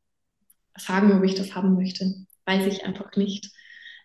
sagen, 0.77 1.11
ob 1.11 1.25
ich 1.25 1.35
das 1.35 1.55
haben 1.55 1.75
möchte. 1.75 2.13
Weiß 2.45 2.65
ich 2.65 2.85
einfach 2.85 3.13
nicht. 3.17 3.51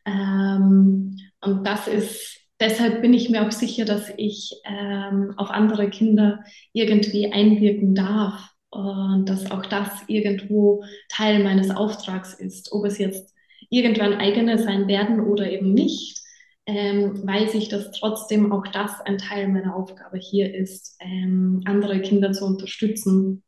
Ähm, 0.04 1.20
und 1.40 1.64
das 1.64 1.86
ist, 1.86 2.40
deshalb 2.58 3.00
bin 3.00 3.14
ich 3.14 3.30
mir 3.30 3.46
auch 3.46 3.52
sicher, 3.52 3.84
dass 3.84 4.10
ich 4.16 4.60
ähm, 4.64 5.34
auf 5.36 5.50
andere 5.50 5.88
Kinder 5.88 6.42
irgendwie 6.72 7.32
einwirken 7.32 7.94
darf 7.94 8.57
und 8.70 9.26
dass 9.26 9.50
auch 9.50 9.66
das 9.66 9.90
irgendwo 10.08 10.84
Teil 11.08 11.42
meines 11.42 11.70
Auftrags 11.70 12.34
ist. 12.34 12.72
Ob 12.72 12.84
es 12.84 12.98
jetzt 12.98 13.34
irgendwann 13.70 14.14
eigene 14.14 14.58
sein 14.58 14.88
werden 14.88 15.20
oder 15.20 15.50
eben 15.50 15.72
nicht, 15.72 16.18
ähm, 16.66 17.26
weiß 17.26 17.54
ich, 17.54 17.68
dass 17.68 17.92
trotzdem 17.92 18.52
auch 18.52 18.66
das 18.66 19.00
ein 19.00 19.18
Teil 19.18 19.48
meiner 19.48 19.74
Aufgabe 19.74 20.18
hier 20.18 20.54
ist, 20.54 20.96
ähm, 21.00 21.62
andere 21.64 22.00
Kinder 22.02 22.32
zu 22.32 22.44
unterstützen. 22.44 23.42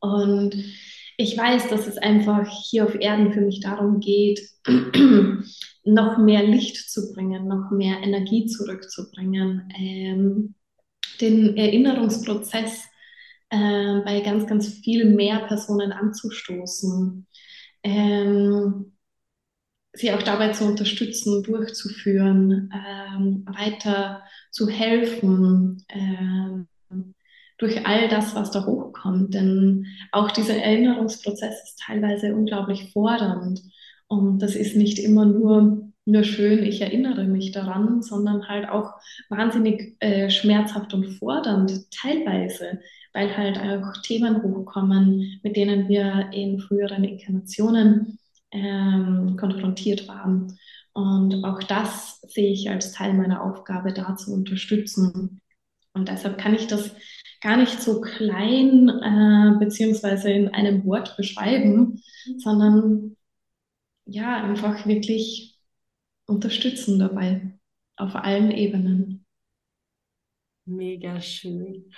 Und 0.00 0.56
ich 1.18 1.36
weiß, 1.36 1.68
dass 1.68 1.86
es 1.86 1.98
einfach 1.98 2.48
hier 2.48 2.84
auf 2.84 2.94
Erden 2.94 3.32
für 3.32 3.42
mich 3.42 3.60
darum 3.60 4.00
geht, 4.00 4.40
noch 5.84 6.18
mehr 6.18 6.44
Licht 6.44 6.90
zu 6.90 7.12
bringen, 7.12 7.46
noch 7.46 7.70
mehr 7.70 7.98
Energie 8.02 8.46
zurückzubringen, 8.46 9.70
ähm, 9.78 10.54
den 11.20 11.56
Erinnerungsprozess 11.56 12.84
äh, 13.50 14.00
bei 14.04 14.20
ganz, 14.20 14.46
ganz 14.46 14.68
viel 14.68 15.04
mehr 15.04 15.40
Personen 15.40 15.92
anzustoßen, 15.92 17.26
ähm, 17.82 18.92
sie 19.92 20.12
auch 20.12 20.22
dabei 20.22 20.50
zu 20.52 20.64
unterstützen, 20.64 21.42
durchzuführen, 21.42 22.70
ähm, 22.74 23.46
weiter 23.46 24.22
zu 24.50 24.68
helfen, 24.68 25.84
ähm, 25.88 26.68
durch 27.58 27.86
all 27.86 28.08
das, 28.08 28.34
was 28.34 28.50
da 28.50 28.66
hochkommt. 28.66 29.34
Denn 29.34 29.86
auch 30.12 30.30
dieser 30.30 30.56
Erinnerungsprozess 30.56 31.62
ist 31.64 31.80
teilweise 31.84 32.34
unglaublich 32.34 32.92
fordernd. 32.92 33.62
Und 34.08 34.40
das 34.40 34.54
ist 34.54 34.76
nicht 34.76 34.98
immer 34.98 35.24
nur, 35.24 35.90
nur 36.04 36.22
schön, 36.22 36.62
ich 36.64 36.80
erinnere 36.80 37.24
mich 37.24 37.50
daran, 37.52 38.02
sondern 38.02 38.48
halt 38.48 38.68
auch 38.68 38.92
wahnsinnig 39.28 39.96
äh, 40.00 40.30
schmerzhaft 40.30 40.94
und 40.94 41.06
fordernd 41.18 41.90
teilweise, 41.90 42.80
weil 43.16 43.34
halt 43.34 43.58
auch 43.58 43.96
Themen 44.02 44.42
hochkommen, 44.42 45.40
mit 45.42 45.56
denen 45.56 45.88
wir 45.88 46.28
in 46.34 46.60
früheren 46.60 47.02
Inkarnationen 47.02 48.18
ähm, 48.50 49.38
konfrontiert 49.40 50.06
waren. 50.06 50.58
Und 50.92 51.42
auch 51.42 51.62
das 51.62 52.20
sehe 52.20 52.52
ich 52.52 52.68
als 52.68 52.92
Teil 52.92 53.14
meiner 53.14 53.42
Aufgabe, 53.42 53.94
da 53.94 54.16
zu 54.16 54.34
unterstützen. 54.34 55.40
Und 55.94 56.10
deshalb 56.10 56.36
kann 56.36 56.54
ich 56.54 56.66
das 56.66 56.90
gar 57.40 57.56
nicht 57.56 57.80
so 57.80 58.02
klein 58.02 58.90
äh, 58.90 59.58
beziehungsweise 59.58 60.30
in 60.30 60.48
einem 60.48 60.84
Wort 60.84 61.16
beschreiben, 61.16 62.02
sondern 62.36 63.16
ja, 64.04 64.44
einfach 64.44 64.86
wirklich 64.86 65.58
unterstützen 66.26 66.98
dabei 66.98 67.58
auf 67.96 68.14
allen 68.14 68.50
Ebenen. 68.50 69.15
Mega 70.66 71.20
schön. 71.20 71.92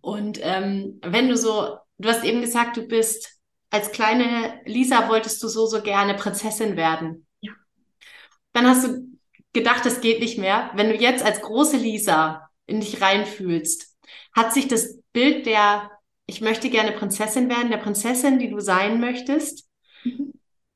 Und 0.00 0.38
ähm, 0.42 1.00
wenn 1.02 1.28
du 1.28 1.36
so, 1.36 1.78
du 1.98 2.08
hast 2.08 2.22
eben 2.24 2.42
gesagt, 2.42 2.76
du 2.76 2.86
bist 2.86 3.40
als 3.70 3.92
kleine 3.92 4.60
Lisa 4.66 5.08
wolltest 5.08 5.42
du 5.42 5.48
so, 5.48 5.66
so 5.66 5.80
gerne 5.80 6.14
Prinzessin 6.14 6.76
werden. 6.76 7.26
Ja. 7.40 7.52
Dann 8.52 8.66
hast 8.66 8.86
du 8.86 9.18
gedacht, 9.52 9.86
das 9.86 10.00
geht 10.00 10.20
nicht 10.20 10.38
mehr. 10.38 10.70
Wenn 10.74 10.88
du 10.88 10.96
jetzt 10.96 11.24
als 11.24 11.40
große 11.40 11.76
Lisa 11.76 12.50
in 12.66 12.80
dich 12.80 13.00
reinfühlst, 13.00 13.96
hat 14.34 14.52
sich 14.52 14.68
das 14.68 15.00
Bild 15.12 15.46
der, 15.46 15.90
ich 16.26 16.40
möchte 16.40 16.68
gerne 16.68 16.92
Prinzessin 16.92 17.48
werden, 17.48 17.70
der 17.70 17.78
Prinzessin, 17.78 18.38
die 18.38 18.50
du 18.50 18.60
sein 18.60 19.00
möchtest, 19.00 19.68
mhm. 20.04 20.32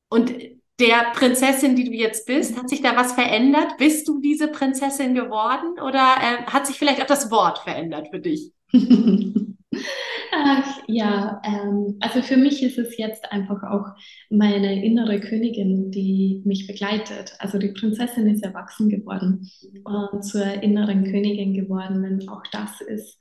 und 0.09 0.33
der 0.79 1.11
Prinzessin, 1.13 1.75
die 1.75 1.85
du 1.85 1.93
jetzt 1.93 2.25
bist, 2.25 2.57
hat 2.57 2.69
sich 2.69 2.81
da 2.81 2.95
was 2.95 3.13
verändert? 3.13 3.77
Bist 3.77 4.07
du 4.07 4.19
diese 4.19 4.49
Prinzessin 4.49 5.15
geworden 5.15 5.79
oder 5.79 6.15
äh, 6.19 6.43
hat 6.51 6.67
sich 6.67 6.77
vielleicht 6.77 7.01
auch 7.01 7.07
das 7.07 7.31
Wort 7.31 7.59
verändert 7.59 8.09
für 8.11 8.19
dich? 8.19 8.51
Ach, 10.31 10.79
ja, 10.87 11.41
ähm, 11.45 11.97
also 12.01 12.21
für 12.21 12.35
mich 12.35 12.61
ist 12.61 12.77
es 12.77 12.97
jetzt 12.97 13.31
einfach 13.31 13.63
auch 13.63 13.85
meine 14.29 14.83
innere 14.83 15.21
Königin, 15.21 15.91
die 15.91 16.41
mich 16.45 16.67
begleitet. 16.67 17.35
Also 17.39 17.57
die 17.57 17.69
Prinzessin 17.69 18.27
ist 18.27 18.43
erwachsen 18.43 18.89
geworden 18.89 19.49
und 19.83 20.23
zur 20.23 20.45
inneren 20.61 21.05
Königin 21.05 21.53
geworden. 21.53 22.05
Und 22.05 22.29
auch 22.29 22.43
das 22.51 22.81
ist 22.81 23.17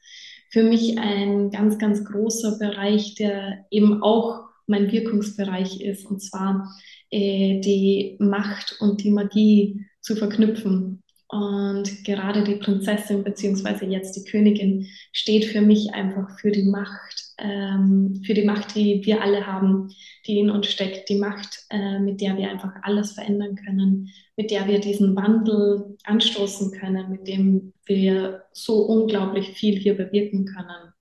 für 0.51 0.65
mich 0.65 0.99
ein 0.99 1.51
ganz, 1.51 1.79
ganz 1.79 2.05
großer 2.05 2.59
Bereich, 2.59 3.15
der 3.15 3.65
eben 3.71 4.03
auch 4.03 4.49
mein 4.67 4.91
Wirkungsbereich 4.91 5.81
ist. 5.81 6.07
Und 6.07 6.21
zwar 6.21 6.69
äh, 7.15 7.61
die 7.61 8.17
Macht 8.19 8.77
und 8.81 9.05
die 9.05 9.13
Magie 9.13 9.87
zu 10.01 10.17
verknüpfen. 10.17 11.01
Und 11.29 12.05
gerade 12.05 12.43
die 12.43 12.57
Prinzessin 12.57 13.23
beziehungsweise 13.23 13.87
jetzt 13.87 14.17
die 14.17 14.25
Königin 14.25 14.89
steht 15.13 15.45
für 15.45 15.61
mich 15.61 15.95
einfach 15.95 16.39
für 16.41 16.51
die 16.51 16.65
Macht, 16.65 17.35
ähm, 17.39 18.21
für 18.25 18.35
die 18.35 18.45
Macht, 18.45 18.75
die 18.75 19.01
wir 19.05 19.23
alle 19.23 19.47
haben, 19.47 19.91
die 20.27 20.41
in 20.41 20.51
uns 20.51 20.67
steckt, 20.67 21.09
die 21.09 21.19
Macht, 21.19 21.67
äh, 21.71 22.01
mit 22.01 22.21
der 22.21 22.37
wir 22.37 22.51
einfach 22.51 22.73
alles 22.83 23.13
verändern 23.13 23.55
können, 23.57 24.11
mit 24.37 24.51
der 24.51 24.67
wir 24.67 24.81
diesen 24.81 25.15
Wandel 25.15 25.97
anstoßen 26.05 26.73
können, 26.73 27.11
mit 27.11 27.29
dem 27.29 27.73
wir 27.87 28.43
so 28.53 28.83
unglaublich 28.83 29.51
viel 29.51 29.79
hier 29.79 29.97
bewirken 29.97 30.47
können. 30.47 30.93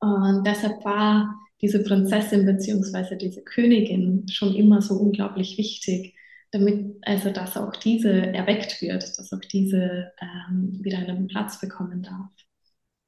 Und 0.00 0.46
deshalb 0.46 0.82
war 0.84 1.34
diese 1.60 1.82
Prinzessin 1.82 2.46
beziehungsweise 2.46 3.16
diese 3.16 3.42
Königin 3.42 4.28
schon 4.28 4.54
immer 4.54 4.80
so 4.80 4.94
unglaublich 4.94 5.58
wichtig, 5.58 6.14
damit 6.50 6.96
also 7.02 7.30
dass 7.30 7.56
auch 7.56 7.74
diese 7.76 8.10
erweckt 8.10 8.80
wird, 8.80 9.02
dass 9.18 9.32
auch 9.32 9.40
diese 9.40 10.12
ähm, 10.20 10.78
wieder 10.82 10.98
einen 10.98 11.26
Platz 11.26 11.60
bekommen 11.60 12.02
darf. 12.02 12.30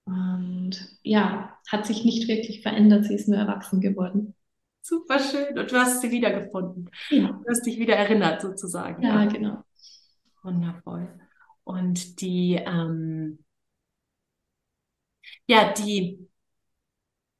Und 0.04 0.72
ja, 1.02 1.56
hat 1.68 1.86
sich 1.86 2.04
nicht 2.04 2.28
wirklich 2.28 2.62
verändert, 2.62 3.04
sie 3.04 3.14
ist 3.14 3.28
nur 3.28 3.38
erwachsen 3.38 3.80
geworden. 3.80 4.34
Super 4.82 5.18
schön. 5.18 5.58
Und 5.58 5.70
du 5.70 5.76
hast 5.76 6.00
sie 6.00 6.10
wiedergefunden. 6.10 6.90
Ja. 7.10 7.28
Du 7.28 7.44
hast 7.48 7.64
dich 7.66 7.78
wieder 7.78 7.96
erinnert, 7.96 8.40
sozusagen. 8.40 9.02
Ja, 9.02 9.22
ja. 9.22 9.30
genau. 9.30 9.64
Wundervoll. 10.42 11.08
Und 11.64 12.20
die, 12.20 12.54
ähm, 12.54 13.44
ja, 15.46 15.72
die 15.72 16.29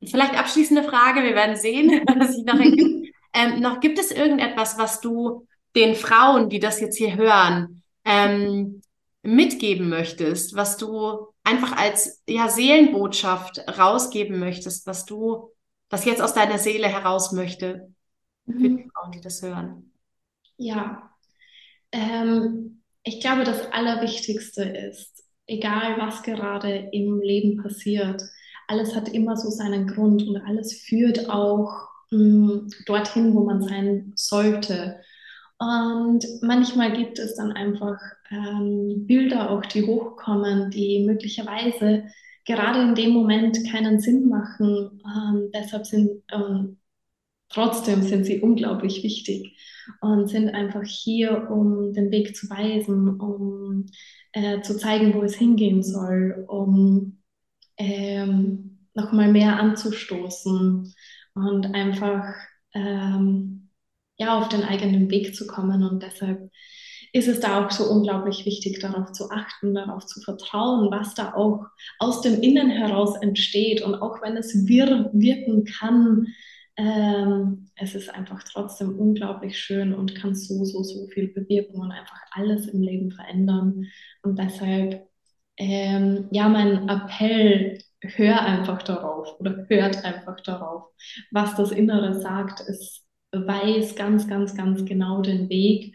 Vielleicht 0.05 0.39
abschließende 0.39 0.83
Frage, 0.83 1.23
wir 1.23 1.35
werden 1.35 1.57
sehen, 1.57 1.91
was 2.19 2.35
sich 2.35 2.45
noch 2.45 2.59
ergibt. 2.59 3.15
Ähm, 3.33 3.61
noch 3.61 3.81
gibt 3.81 3.99
es 3.99 4.11
irgendetwas, 4.11 4.79
was 4.79 5.01
du 5.01 5.47
den 5.77 5.95
Frauen, 5.95 6.49
die 6.49 6.59
das 6.59 6.81
jetzt 6.81 6.97
hier 6.97 7.17
hören, 7.17 7.83
ähm, 8.05 8.83
mitgeben 9.23 9.89
möchtest, 9.89 10.57
was 10.57 10.77
du 10.79 11.29
einfach 11.45 11.77
als 11.77 12.23
ja, 12.29 12.49
Seelenbotschaft 12.49 13.61
rausgeben 13.79 14.39
möchtest, 14.39 14.87
was 14.87 15.05
du, 15.05 15.53
was 15.91 16.05
jetzt 16.05 16.23
aus 16.23 16.35
deiner 16.35 16.59
Seele 16.59 16.89
heraus 16.89 17.33
möchte 17.33 17.93
für 18.47 18.53
die 18.53 18.69
mhm. 18.69 18.91
Frauen, 18.91 19.13
die 19.13 19.21
das 19.21 19.43
hören? 19.43 19.93
Ja, 20.57 21.11
ähm, 21.93 22.83
ich 23.03 23.21
glaube, 23.21 23.45
das 23.45 23.71
Allerwichtigste 23.73 24.63
ist, 24.63 25.25
egal 25.47 25.99
was 25.99 26.23
gerade 26.23 26.91
im 26.93 27.21
Leben 27.21 27.63
passiert, 27.63 28.23
alles 28.71 28.95
hat 28.95 29.09
immer 29.09 29.37
so 29.37 29.51
seinen 29.51 29.87
Grund 29.89 30.27
und 30.27 30.37
alles 30.39 30.73
führt 30.73 31.29
auch 31.29 31.89
mh, 32.11 32.19
mm, 32.19 32.71
dorthin, 32.87 33.35
wo 33.35 33.45
man 33.45 33.63
sein 33.63 34.13
sollte. 34.15 35.01
Und 35.59 36.25
manchmal 36.41 36.97
gibt 36.97 37.19
es 37.19 37.35
dann 37.35 37.53
einfach 37.53 37.99
ähm, 38.31 39.07
Bilder 39.07 39.51
auch, 39.51 39.63
die 39.67 39.87
hochkommen, 39.87 40.71
die 40.71 41.05
möglicherweise 41.05 42.05
gerade 42.47 42.81
in 42.81 42.95
dem 42.95 43.11
Moment 43.11 43.59
keinen 43.71 44.01
Sinn 44.01 44.29
machen. 44.29 45.03
Ähm, 45.05 45.51
deshalb 45.53 45.85
sind 45.87 46.23
ähm, 46.33 46.79
trotzdem 47.51 48.03
sind 48.03 48.25
sie 48.25 48.41
unglaublich 48.41 49.03
wichtig 49.03 49.59
und 50.01 50.29
sind 50.29 50.51
einfach 50.51 50.85
hier, 50.85 51.51
um 51.51 51.93
den 51.93 52.11
Weg 52.11 52.37
zu 52.37 52.49
weisen, 52.49 53.21
um 53.21 53.87
äh, 54.33 54.63
zu 54.63 54.77
zeigen, 54.79 55.15
wo 55.15 55.23
es 55.23 55.35
hingehen 55.35 55.83
soll, 55.83 56.47
um 56.49 57.20
ähm, 57.81 58.79
nochmal 58.95 59.33
mehr 59.33 59.59
anzustoßen 59.59 60.95
und 61.35 61.75
einfach 61.75 62.35
ähm, 62.75 63.71
ja, 64.17 64.39
auf 64.39 64.49
den 64.49 64.63
eigenen 64.63 65.11
Weg 65.11 65.35
zu 65.35 65.47
kommen. 65.47 65.83
Und 65.83 66.03
deshalb 66.03 66.51
ist 67.13 67.27
es 67.27 67.41
da 67.41 67.65
auch 67.65 67.71
so 67.71 67.85
unglaublich 67.91 68.45
wichtig, 68.45 68.79
darauf 68.81 69.13
zu 69.13 69.31
achten, 69.31 69.75
darauf 69.75 70.05
zu 70.05 70.21
vertrauen, 70.21 70.91
was 70.91 71.15
da 71.15 71.35
auch 71.35 71.67
aus 71.99 72.21
dem 72.21 72.41
Innen 72.43 72.71
heraus 72.71 73.17
entsteht. 73.17 73.83
Und 73.83 73.95
auch 73.95 74.21
wenn 74.23 74.37
es 74.37 74.67
wir 74.69 75.11
wirken 75.15 75.65
kann, 75.65 76.27
ähm, 76.77 77.71
es 77.77 77.95
ist 77.95 78.11
einfach 78.15 78.43
trotzdem 78.45 78.99
unglaublich 78.99 79.59
schön 79.59 79.95
und 79.95 80.15
kann 80.15 80.35
so, 80.35 80.65
so, 80.65 80.83
so 80.83 81.07
viel 81.09 81.29
bewirken 81.29 81.81
und 81.81 81.91
einfach 81.91 82.21
alles 82.33 82.69
im 82.69 82.83
Leben 82.83 83.11
verändern. 83.11 83.87
Und 84.23 84.39
deshalb, 84.39 85.09
ähm, 85.61 86.29
ja, 86.31 86.49
mein 86.49 86.89
Appell 86.89 87.79
hör 88.01 88.41
einfach 88.41 88.83
darauf 88.83 89.39
oder 89.41 89.67
hört 89.69 90.05
einfach 90.05 90.41
darauf, 90.41 90.85
was 91.31 91.55
das 91.55 91.71
Innere 91.71 92.19
sagt. 92.19 92.61
Es 92.61 93.05
weiß 93.33 93.95
ganz, 93.95 94.27
ganz, 94.27 94.57
ganz 94.57 94.85
genau 94.87 95.21
den 95.21 95.51
Weg. 95.51 95.95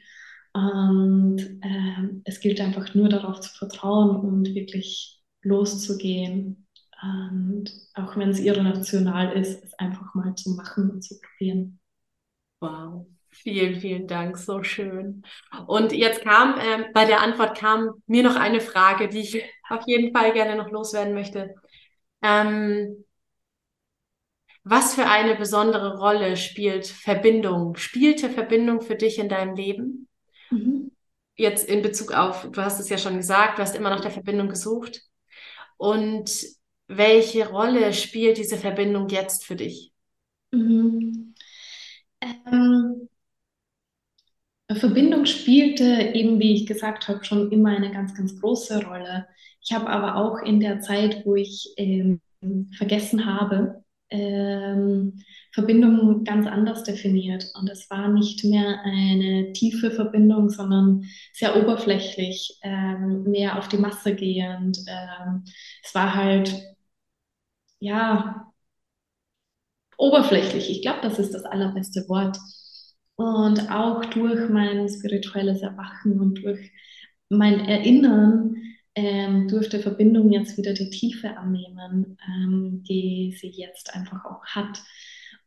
Und 0.53 1.39
äh, 1.39 2.21
es 2.25 2.39
gilt 2.39 2.61
einfach 2.61 2.93
nur 2.93 3.09
darauf 3.09 3.41
zu 3.41 3.49
vertrauen 3.49 4.15
und 4.17 4.53
wirklich 4.53 5.19
loszugehen. 5.41 6.67
Und 7.01 7.71
auch 7.95 8.15
wenn 8.17 8.29
es 8.29 8.39
irrational 8.39 9.33
ist, 9.33 9.63
es 9.63 9.73
einfach 9.73 10.13
mal 10.13 10.35
zu 10.35 10.51
machen 10.51 10.91
und 10.91 11.01
zu 11.03 11.19
probieren. 11.19 11.79
Wow. 12.61 13.07
Vielen, 13.41 13.79
vielen 13.79 14.07
Dank, 14.07 14.37
so 14.37 14.63
schön. 14.63 15.23
Und 15.67 15.91
jetzt 15.91 16.21
kam, 16.23 16.57
äh, 16.57 16.89
bei 16.93 17.05
der 17.05 17.21
Antwort 17.21 17.57
kam 17.57 18.01
mir 18.07 18.23
noch 18.23 18.35
eine 18.35 18.61
Frage, 18.61 19.07
die 19.07 19.19
ich 19.19 19.43
auf 19.69 19.83
jeden 19.85 20.13
Fall 20.13 20.33
gerne 20.33 20.55
noch 20.55 20.71
loswerden 20.71 21.13
möchte. 21.13 21.53
Ähm, 22.21 23.05
was 24.63 24.95
für 24.95 25.05
eine 25.05 25.35
besondere 25.35 25.97
Rolle 25.99 26.37
spielt 26.37 26.87
Verbindung, 26.87 27.75
spielte 27.75 28.29
Verbindung 28.29 28.81
für 28.81 28.95
dich 28.95 29.19
in 29.19 29.29
deinem 29.29 29.55
Leben? 29.55 30.07
Mhm. 30.49 30.91
Jetzt 31.35 31.67
in 31.67 31.81
Bezug 31.81 32.13
auf, 32.13 32.49
du 32.49 32.61
hast 32.61 32.79
es 32.79 32.89
ja 32.89 32.97
schon 32.97 33.17
gesagt, 33.17 33.59
du 33.59 33.61
hast 33.61 33.75
immer 33.75 33.89
nach 33.89 34.01
der 34.01 34.11
Verbindung 34.11 34.49
gesucht. 34.49 35.01
Und 35.77 36.31
welche 36.87 37.49
Rolle 37.49 37.93
spielt 37.93 38.37
diese 38.37 38.57
Verbindung 38.57 39.09
jetzt 39.09 39.45
für 39.45 39.55
dich? 39.55 39.91
Mhm. 40.51 41.35
Ähm, 42.21 43.09
Verbindung 44.73 45.25
spielte 45.25 45.83
eben, 46.13 46.39
wie 46.39 46.53
ich 46.53 46.65
gesagt 46.65 47.07
habe, 47.07 47.23
schon 47.23 47.51
immer 47.51 47.69
eine 47.75 47.91
ganz, 47.91 48.15
ganz 48.15 48.39
große 48.39 48.83
Rolle. 48.85 49.27
Ich 49.61 49.73
habe 49.73 49.87
aber 49.89 50.15
auch 50.15 50.39
in 50.43 50.59
der 50.59 50.79
Zeit, 50.79 51.25
wo 51.25 51.35
ich 51.35 51.73
ähm, 51.77 52.21
vergessen 52.77 53.25
habe, 53.25 53.83
ähm, 54.09 55.21
Verbindung 55.51 56.23
ganz 56.23 56.47
anders 56.47 56.83
definiert. 56.83 57.51
Und 57.59 57.69
es 57.69 57.89
war 57.89 58.07
nicht 58.09 58.43
mehr 58.43 58.81
eine 58.83 59.53
tiefe 59.53 59.91
Verbindung, 59.91 60.49
sondern 60.49 61.05
sehr 61.33 61.55
oberflächlich, 61.57 62.57
ähm, 62.63 63.23
mehr 63.23 63.57
auf 63.57 63.67
die 63.67 63.77
Masse 63.77 64.15
gehend. 64.15 64.79
Ähm, 64.87 65.43
es 65.83 65.93
war 65.95 66.15
halt, 66.15 66.53
ja, 67.79 68.51
oberflächlich. 69.97 70.69
Ich 70.69 70.81
glaube, 70.81 70.99
das 71.01 71.19
ist 71.19 71.33
das 71.33 71.43
allerbeste 71.43 72.07
Wort. 72.09 72.37
Und 73.17 73.71
auch 73.71 74.03
durch 74.05 74.49
mein 74.49 74.89
spirituelles 74.89 75.61
Erwachen 75.61 76.19
und 76.19 76.43
durch 76.43 76.71
mein 77.29 77.61
Erinnern 77.61 78.55
ähm, 78.95 79.47
durfte 79.47 79.79
Verbindung 79.79 80.31
jetzt 80.31 80.57
wieder 80.57 80.73
die 80.73 80.89
Tiefe 80.89 81.37
annehmen, 81.37 82.17
ähm, 82.27 82.83
die 82.83 83.35
sie 83.39 83.49
jetzt 83.49 83.93
einfach 83.93 84.25
auch 84.25 84.45
hat. 84.45 84.81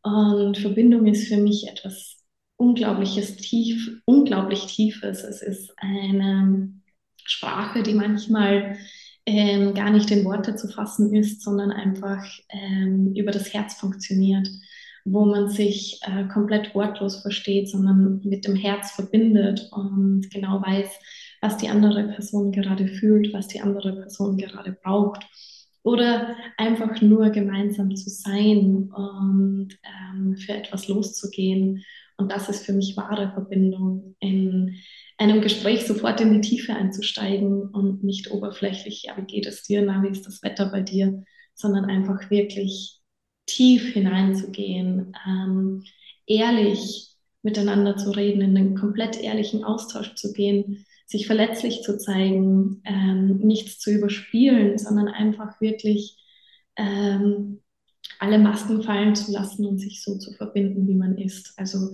Und 0.01 0.57
Verbindung 0.57 1.07
ist 1.07 1.27
für 1.27 1.37
mich 1.37 1.67
etwas 1.67 2.23
unglaubliches 2.57 3.37
Tief, 3.37 4.01
unglaublich 4.05 4.65
Tiefes. 4.67 5.23
Es 5.23 5.41
ist 5.41 5.73
eine 5.77 6.73
Sprache, 7.23 7.83
die 7.83 7.93
manchmal 7.93 8.77
ähm, 9.25 9.73
gar 9.73 9.91
nicht 9.91 10.11
in 10.11 10.25
Worte 10.25 10.55
zu 10.55 10.67
fassen 10.67 11.13
ist, 11.13 11.41
sondern 11.41 11.71
einfach 11.71 12.25
ähm, 12.49 13.13
über 13.15 13.31
das 13.31 13.53
Herz 13.53 13.75
funktioniert, 13.75 14.47
wo 15.11 15.25
man 15.25 15.49
sich 15.49 15.99
äh, 16.03 16.25
komplett 16.27 16.75
wortlos 16.75 17.21
versteht, 17.21 17.69
sondern 17.69 18.21
mit 18.23 18.45
dem 18.45 18.55
Herz 18.55 18.91
verbindet 18.91 19.69
und 19.71 20.29
genau 20.31 20.61
weiß, 20.61 20.89
was 21.41 21.57
die 21.57 21.69
andere 21.69 22.03
Person 22.03 22.51
gerade 22.51 22.87
fühlt, 22.87 23.33
was 23.33 23.47
die 23.47 23.61
andere 23.61 23.93
Person 23.93 24.37
gerade 24.37 24.71
braucht. 24.71 25.23
Oder 25.83 26.35
einfach 26.57 27.01
nur 27.01 27.29
gemeinsam 27.29 27.95
zu 27.95 28.09
sein 28.09 28.91
und 28.93 29.77
ähm, 29.83 30.35
für 30.35 30.53
etwas 30.53 30.87
loszugehen. 30.87 31.83
Und 32.17 32.31
das 32.31 32.49
ist 32.49 32.65
für 32.65 32.73
mich 32.73 32.97
wahre 32.97 33.31
Verbindung, 33.31 34.15
in 34.19 34.75
einem 35.17 35.41
Gespräch 35.41 35.85
sofort 35.85 36.21
in 36.21 36.33
die 36.33 36.47
Tiefe 36.47 36.73
einzusteigen 36.73 37.69
und 37.69 38.03
nicht 38.03 38.31
oberflächlich, 38.31 39.03
ja, 39.03 39.17
wie 39.17 39.25
geht 39.25 39.45
es 39.45 39.63
dir, 39.63 39.81
na, 39.81 40.03
wie 40.03 40.09
ist 40.09 40.25
das 40.25 40.43
Wetter 40.43 40.65
bei 40.67 40.81
dir, 40.81 41.23
sondern 41.53 41.85
einfach 41.85 42.29
wirklich 42.29 42.98
tief 43.49 43.93
hineinzugehen, 43.93 45.15
ähm, 45.27 45.83
ehrlich 46.27 47.09
miteinander 47.41 47.97
zu 47.97 48.11
reden, 48.11 48.41
in 48.41 48.55
den 48.55 48.75
komplett 48.75 49.19
ehrlichen 49.21 49.63
Austausch 49.63 50.15
zu 50.15 50.33
gehen, 50.33 50.85
sich 51.05 51.25
verletzlich 51.25 51.81
zu 51.81 51.97
zeigen, 51.97 52.81
ähm, 52.85 53.37
nichts 53.39 53.79
zu 53.79 53.91
überspielen, 53.91 54.77
sondern 54.77 55.07
einfach 55.07 55.59
wirklich 55.59 56.17
ähm, 56.75 57.61
alle 58.19 58.37
Masken 58.37 58.83
fallen 58.83 59.15
zu 59.15 59.31
lassen 59.31 59.65
und 59.65 59.79
sich 59.79 60.03
so 60.03 60.17
zu 60.17 60.33
verbinden, 60.33 60.87
wie 60.87 60.95
man 60.95 61.17
ist. 61.17 61.53
Also 61.57 61.91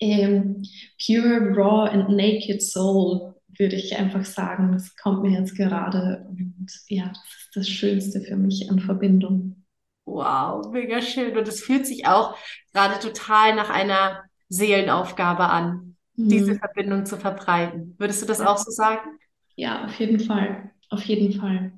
ähm, 0.00 0.62
pure, 1.04 1.54
raw 1.54 1.90
and 1.90 2.08
naked 2.10 2.62
soul, 2.62 3.34
würde 3.58 3.76
ich 3.76 3.96
einfach 3.96 4.24
sagen. 4.24 4.72
Das 4.72 4.96
kommt 4.96 5.22
mir 5.22 5.38
jetzt 5.38 5.56
gerade. 5.56 6.26
Und 6.28 6.66
ja, 6.88 7.08
das 7.08 7.16
ist 7.16 7.50
das 7.56 7.68
Schönste 7.68 8.20
für 8.20 8.36
mich 8.36 8.70
an 8.70 8.80
Verbindung. 8.80 9.63
Wow, 10.06 10.70
mega 10.70 11.00
schön. 11.00 11.36
Und 11.36 11.48
es 11.48 11.62
fühlt 11.62 11.86
sich 11.86 12.06
auch 12.06 12.36
gerade 12.72 12.98
total 12.98 13.54
nach 13.54 13.70
einer 13.70 14.24
Seelenaufgabe 14.48 15.44
an 15.44 15.96
diese 16.16 16.52
mhm. 16.52 16.58
Verbindung 16.58 17.06
zu 17.06 17.16
verbreiten. 17.16 17.94
Würdest 17.98 18.22
du 18.22 18.26
das 18.26 18.40
auch 18.40 18.58
so 18.58 18.70
sagen? 18.70 19.18
Ja, 19.56 19.84
auf 19.84 19.98
jeden 19.98 20.20
Fall. 20.20 20.70
Auf 20.90 21.02
jeden 21.04 21.32
Fall. 21.32 21.72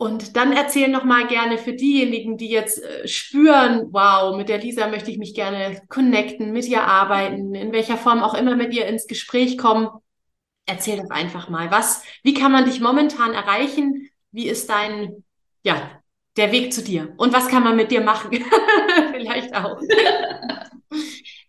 Und 0.00 0.36
dann 0.36 0.52
erzähl 0.52 0.88
noch 0.88 1.02
mal 1.02 1.26
gerne 1.26 1.58
für 1.58 1.72
diejenigen, 1.72 2.36
die 2.36 2.48
jetzt 2.48 2.82
äh, 2.82 3.08
spüren, 3.08 3.88
wow, 3.90 4.36
mit 4.36 4.48
der 4.48 4.58
Lisa 4.58 4.86
möchte 4.86 5.10
ich 5.10 5.18
mich 5.18 5.34
gerne 5.34 5.82
connecten, 5.88 6.52
mit 6.52 6.66
ihr 6.66 6.84
arbeiten, 6.84 7.52
in 7.54 7.72
welcher 7.72 7.96
Form 7.96 8.22
auch 8.22 8.34
immer 8.34 8.54
mit 8.54 8.72
ihr 8.72 8.86
ins 8.86 9.08
Gespräch 9.08 9.58
kommen. 9.58 9.88
Erzähl 10.66 10.98
doch 10.98 11.10
einfach 11.10 11.48
mal, 11.48 11.72
was, 11.72 12.04
wie 12.22 12.34
kann 12.34 12.52
man 12.52 12.64
dich 12.64 12.80
momentan 12.80 13.32
erreichen? 13.32 14.08
Wie 14.30 14.46
ist 14.46 14.70
dein, 14.70 15.24
ja, 15.64 15.97
der 16.38 16.52
Weg 16.52 16.72
zu 16.72 16.82
dir? 16.82 17.12
Und 17.16 17.32
was 17.32 17.48
kann 17.48 17.64
man 17.64 17.76
mit 17.76 17.90
dir 17.90 18.00
machen? 18.00 18.30
Vielleicht 19.12 19.54
auch. 19.54 19.80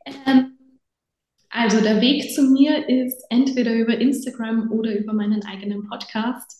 ähm, 0.05 0.57
also 1.49 1.81
der 1.81 2.01
Weg 2.01 2.33
zu 2.33 2.43
mir 2.43 2.87
ist 2.89 3.23
entweder 3.29 3.73
über 3.73 3.97
Instagram 3.97 4.71
oder 4.71 4.97
über 4.97 5.13
meinen 5.13 5.43
eigenen 5.45 5.87
Podcast. 5.87 6.59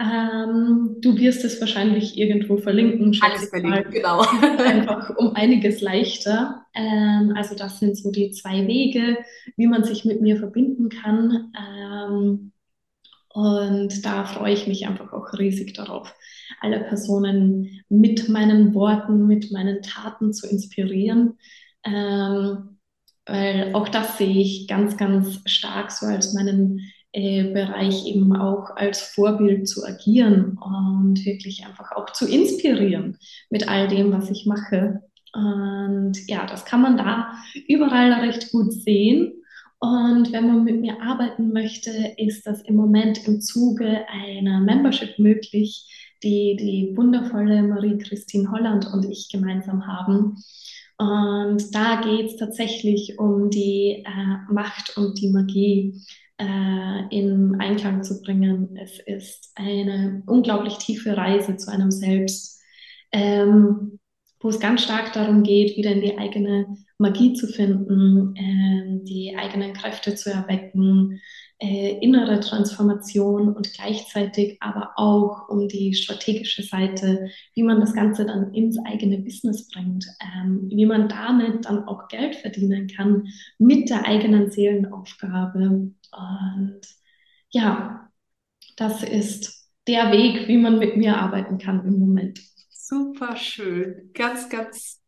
Ähm, 0.00 0.96
du 1.00 1.18
wirst 1.18 1.44
es 1.44 1.60
wahrscheinlich 1.60 2.16
irgendwo 2.16 2.56
verlinken. 2.56 3.18
Alles 3.20 3.48
verlinken, 3.48 3.90
genau. 3.90 4.20
Einfach 4.58 5.10
um 5.16 5.34
einiges 5.34 5.80
leichter. 5.80 6.66
Ähm, 6.72 7.32
also 7.36 7.56
das 7.56 7.80
sind 7.80 7.96
so 7.98 8.12
die 8.12 8.30
zwei 8.30 8.66
Wege, 8.68 9.18
wie 9.56 9.66
man 9.66 9.82
sich 9.82 10.04
mit 10.04 10.20
mir 10.20 10.36
verbinden 10.36 10.88
kann. 10.88 11.52
Ähm, 11.58 12.52
und 13.30 14.04
da 14.04 14.24
freue 14.24 14.54
ich 14.54 14.66
mich 14.66 14.86
einfach 14.86 15.12
auch 15.12 15.32
riesig 15.38 15.74
darauf, 15.74 16.14
alle 16.60 16.80
Personen 16.80 17.82
mit 17.88 18.28
meinen 18.28 18.74
Worten, 18.74 19.26
mit 19.26 19.52
meinen 19.52 19.82
Taten 19.82 20.32
zu 20.32 20.48
inspirieren. 20.48 21.38
Ähm, 21.84 22.78
weil 23.26 23.74
auch 23.74 23.88
das 23.88 24.16
sehe 24.18 24.40
ich 24.40 24.66
ganz, 24.66 24.96
ganz 24.96 25.40
stark 25.44 25.90
so 25.90 26.06
als 26.06 26.32
meinen 26.32 26.80
äh, 27.12 27.52
Bereich 27.52 28.06
eben 28.06 28.34
auch 28.34 28.76
als 28.76 29.02
Vorbild 29.02 29.68
zu 29.68 29.84
agieren 29.84 30.58
und 30.58 31.24
wirklich 31.24 31.64
einfach 31.66 31.92
auch 31.92 32.10
zu 32.10 32.26
inspirieren 32.26 33.18
mit 33.50 33.68
all 33.68 33.88
dem, 33.88 34.12
was 34.12 34.30
ich 34.30 34.46
mache. 34.46 35.02
Und 35.34 36.14
ja, 36.26 36.46
das 36.46 36.64
kann 36.64 36.80
man 36.80 36.96
da 36.96 37.32
überall 37.66 38.12
recht 38.14 38.50
gut 38.50 38.72
sehen. 38.72 39.37
Und 39.80 40.32
wenn 40.32 40.46
man 40.48 40.64
mit 40.64 40.80
mir 40.80 41.00
arbeiten 41.00 41.52
möchte, 41.52 41.90
ist 42.16 42.46
das 42.46 42.62
im 42.62 42.74
Moment 42.74 43.26
im 43.28 43.40
Zuge 43.40 44.06
einer 44.08 44.60
Membership 44.60 45.18
möglich, 45.18 45.86
die 46.22 46.56
die 46.56 46.96
wundervolle 46.96 47.62
Marie-Christine 47.62 48.50
Holland 48.50 48.86
und 48.92 49.08
ich 49.08 49.28
gemeinsam 49.30 49.86
haben. 49.86 50.36
Und 50.96 51.72
da 51.72 52.00
geht 52.00 52.26
es 52.26 52.36
tatsächlich 52.36 53.20
um 53.20 53.50
die 53.50 54.04
äh, 54.04 54.52
Macht 54.52 54.96
und 54.96 55.20
die 55.20 55.30
Magie 55.30 55.94
äh, 56.38 57.16
in 57.16 57.56
Einklang 57.60 58.02
zu 58.02 58.20
bringen. 58.20 58.76
Es 58.76 58.98
ist 58.98 59.52
eine 59.54 60.24
unglaublich 60.26 60.78
tiefe 60.78 61.16
Reise 61.16 61.56
zu 61.56 61.70
einem 61.70 61.92
Selbst, 61.92 62.60
ähm, 63.12 64.00
wo 64.40 64.48
es 64.48 64.58
ganz 64.58 64.82
stark 64.82 65.12
darum 65.12 65.44
geht, 65.44 65.76
wieder 65.76 65.92
in 65.92 66.00
die 66.00 66.18
eigene 66.18 66.66
Magie 66.98 67.32
zu 67.32 67.46
finden, 67.46 68.34
äh, 68.36 69.04
die 69.04 69.34
eigenen 69.36 69.72
Kräfte 69.72 70.14
zu 70.16 70.30
erwecken, 70.30 71.20
äh, 71.60 71.98
innere 72.00 72.40
Transformation 72.40 73.54
und 73.54 73.72
gleichzeitig 73.72 74.58
aber 74.60 74.92
auch 74.96 75.48
um 75.48 75.68
die 75.68 75.94
strategische 75.94 76.62
Seite, 76.62 77.30
wie 77.54 77.62
man 77.62 77.80
das 77.80 77.94
Ganze 77.94 78.26
dann 78.26 78.52
ins 78.52 78.78
eigene 78.84 79.18
Business 79.18 79.68
bringt, 79.68 80.06
ähm, 80.20 80.68
wie 80.70 80.86
man 80.86 81.08
damit 81.08 81.64
dann 81.64 81.84
auch 81.84 82.08
Geld 82.08 82.36
verdienen 82.36 82.88
kann 82.88 83.28
mit 83.58 83.90
der 83.90 84.04
eigenen 84.06 84.50
Seelenaufgabe. 84.50 85.92
Und 86.12 86.80
ja, 87.50 88.08
das 88.76 89.02
ist 89.02 89.68
der 89.88 90.12
Weg, 90.12 90.48
wie 90.48 90.58
man 90.58 90.78
mit 90.78 90.96
mir 90.96 91.16
arbeiten 91.16 91.58
kann 91.58 91.84
im 91.86 91.98
Moment. 91.98 92.40
Super 92.70 93.36
schön. 93.36 94.10
Ganz, 94.14 94.48
ganz 94.48 95.02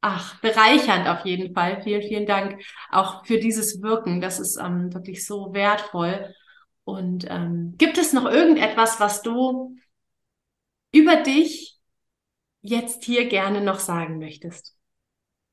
Ach, 0.00 0.40
bereichernd 0.40 1.08
auf 1.08 1.24
jeden 1.24 1.52
Fall. 1.52 1.82
Vielen, 1.82 2.02
vielen 2.02 2.26
Dank 2.26 2.62
auch 2.90 3.24
für 3.26 3.38
dieses 3.38 3.82
Wirken. 3.82 4.20
Das 4.20 4.38
ist 4.38 4.56
ähm, 4.56 4.92
wirklich 4.94 5.26
so 5.26 5.52
wertvoll. 5.52 6.34
Und 6.84 7.26
ähm, 7.28 7.74
gibt 7.78 7.98
es 7.98 8.12
noch 8.12 8.26
irgendetwas, 8.26 9.00
was 9.00 9.22
du 9.22 9.76
über 10.92 11.16
dich 11.16 11.78
jetzt 12.62 13.04
hier 13.04 13.28
gerne 13.28 13.60
noch 13.60 13.78
sagen 13.80 14.18
möchtest? 14.18 14.76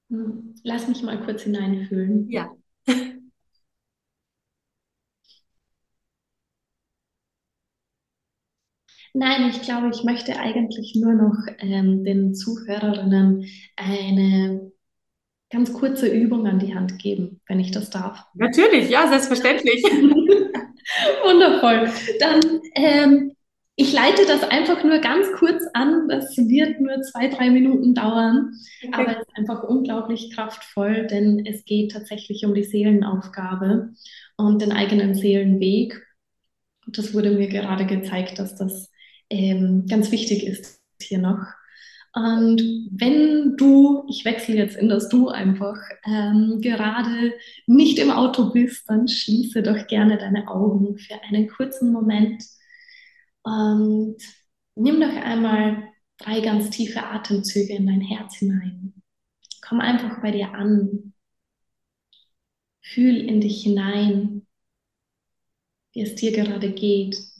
Hm, 0.09 0.55
lass 0.63 0.87
mich 0.87 1.01
mal 1.03 1.19
kurz 1.23 1.43
hineinfühlen. 1.43 2.29
Ja. 2.29 2.51
Nein, 9.13 9.49
ich 9.49 9.61
glaube, 9.61 9.89
ich 9.93 10.03
möchte 10.03 10.39
eigentlich 10.39 10.95
nur 10.95 11.13
noch 11.13 11.37
ähm, 11.59 12.03
den 12.03 12.33
Zuhörerinnen 12.33 13.45
eine 13.75 14.71
ganz 15.51 15.71
kurze 15.71 16.07
Übung 16.07 16.47
an 16.47 16.57
die 16.57 16.73
Hand 16.73 16.97
geben, 16.97 17.39
wenn 17.47 17.59
ich 17.59 17.69
das 17.69 17.91
darf. 17.91 18.25
Natürlich, 18.33 18.89
ja, 18.89 19.07
selbstverständlich. 19.07 19.83
Wundervoll. 21.23 21.91
Dann, 22.19 22.41
ähm, 22.73 23.33
ich 23.75 23.93
leite 23.93 24.25
das 24.25 24.43
einfach 24.43 24.83
nur 24.83 24.97
ganz 24.97 25.31
kurz 25.33 25.63
an. 25.73 26.07
Das 26.07 26.35
wird 26.35 26.81
nur 26.81 27.01
zwei, 27.03 27.27
drei 27.27 27.51
Minuten 27.51 27.93
dauern, 27.93 28.51
okay. 28.83 28.93
aber 28.93 29.11
es 29.11 29.27
ist 29.27 29.37
einfach 29.37 29.63
unglaublich 29.63 30.31
kraftvoll, 30.33 31.05
denn 31.05 31.45
es 31.45 31.65
geht 31.65 31.91
tatsächlich 31.91 32.45
um 32.45 32.55
die 32.55 32.63
Seelenaufgabe 32.63 33.93
und 34.37 34.61
den 34.61 34.71
eigenen 34.71 35.13
Seelenweg. 35.13 36.03
Und 36.87 36.97
das 36.97 37.13
wurde 37.13 37.29
mir 37.29 37.47
gerade 37.47 37.85
gezeigt, 37.85 38.39
dass 38.39 38.55
das 38.55 38.91
ähm, 39.33 39.85
ganz 39.87 40.11
wichtig 40.11 40.45
ist 40.45 40.79
hier 41.01 41.19
noch. 41.19 41.43
Und 42.15 42.61
wenn 42.91 43.57
du, 43.57 44.05
ich 44.07 44.23
wechsle 44.23 44.55
jetzt 44.55 44.75
in 44.75 44.87
das 44.87 45.09
Du 45.09 45.29
einfach, 45.29 45.77
ähm, 46.05 46.59
gerade 46.61 47.33
nicht 47.65 47.97
im 47.97 48.11
Auto 48.11 48.51
bist, 48.51 48.87
dann 48.87 49.07
schließe 49.07 49.63
doch 49.63 49.87
gerne 49.87 50.19
deine 50.19 50.47
Augen 50.47 50.97
für 50.99 51.19
einen 51.23 51.47
kurzen 51.47 51.91
Moment 51.91 52.43
und 53.41 54.17
nimm 54.75 55.01
doch 55.01 55.15
einmal 55.15 55.89
drei 56.19 56.41
ganz 56.41 56.69
tiefe 56.69 57.03
Atemzüge 57.03 57.73
in 57.73 57.87
dein 57.87 58.01
Herz 58.01 58.35
hinein. 58.35 58.93
Komm 59.67 59.79
einfach 59.79 60.21
bei 60.21 60.29
dir 60.29 60.53
an. 60.53 61.13
Fühl 62.81 63.17
in 63.17 63.41
dich 63.41 63.63
hinein, 63.63 64.45
wie 65.93 66.01
es 66.01 66.13
dir 66.13 66.31
gerade 66.31 66.71
geht. 66.71 67.32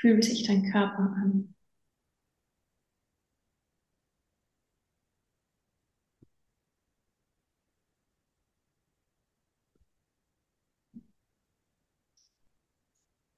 Fühlt 0.00 0.24
sich 0.24 0.44
dein 0.46 0.70
Körper 0.72 0.98
an? 1.22 1.54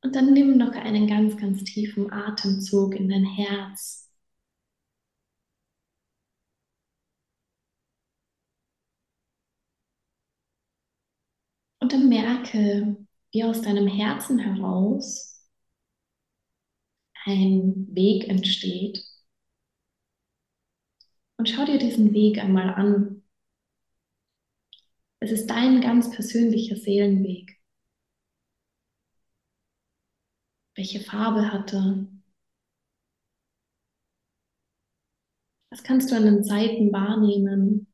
Und 0.02 0.14
dann 0.14 0.34
nimm 0.34 0.58
noch 0.58 0.72
einen 0.74 1.06
ganz, 1.06 1.38
ganz 1.38 1.64
tiefen 1.64 2.12
Atemzug 2.12 2.94
in 2.96 3.08
dein 3.08 3.24
Herz. 3.24 4.10
Und 11.78 11.92
dann 11.92 12.08
merke, 12.08 12.96
wie 13.32 13.44
aus 13.44 13.60
deinem 13.62 13.86
Herzen 13.86 14.38
heraus 14.38 15.39
ein 17.24 17.88
Weg 17.94 18.28
entsteht. 18.28 19.04
Und 21.38 21.48
schau 21.48 21.64
dir 21.64 21.78
diesen 21.78 22.12
Weg 22.12 22.38
einmal 22.38 22.72
an. 22.74 23.22
Es 25.20 25.30
ist 25.30 25.46
dein 25.48 25.80
ganz 25.80 26.10
persönlicher 26.10 26.76
Seelenweg. 26.76 27.58
Welche 30.74 30.98
Farbe 30.98 31.52
hat 31.52 31.72
er? 31.74 32.08
Was 35.70 35.82
kannst 35.82 36.12
du 36.12 36.16
an 36.16 36.24
den 36.24 36.44
Seiten 36.44 36.92
wahrnehmen? 36.92 37.88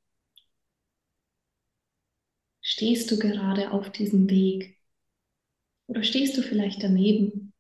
Stehst 2.61 3.11
du 3.11 3.19
gerade 3.19 3.71
auf 3.71 3.91
diesem 3.91 4.29
Weg? 4.29 4.79
Oder 5.89 6.05
stehst 6.05 6.37
du 6.37 6.43
vielleicht 6.43 6.81
daneben? 6.85 7.53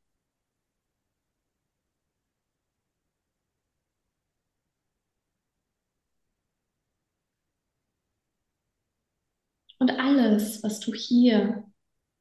Und 9.79 9.91
alles, 10.37 10.63
was 10.63 10.81
du 10.81 10.93
hier 10.93 11.65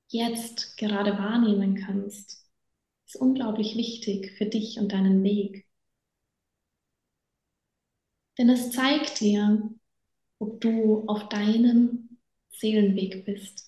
jetzt 0.09 0.77
gerade 0.77 1.17
wahrnehmen 1.17 1.75
kannst, 1.75 2.47
ist 3.05 3.17
unglaublich 3.17 3.75
wichtig 3.75 4.31
für 4.37 4.45
dich 4.45 4.79
und 4.79 4.93
deinen 4.93 5.21
Weg. 5.23 5.65
Denn 8.37 8.49
es 8.49 8.71
zeigt 8.71 9.19
dir, 9.19 9.69
ob 10.39 10.61
du 10.61 11.05
auf 11.07 11.27
deinem 11.29 12.19
Seelenweg 12.51 13.25
bist. 13.25 13.65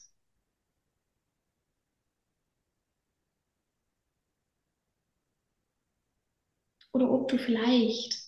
Oder 6.92 7.10
ob 7.12 7.30
du 7.30 7.38
vielleicht 7.38 8.28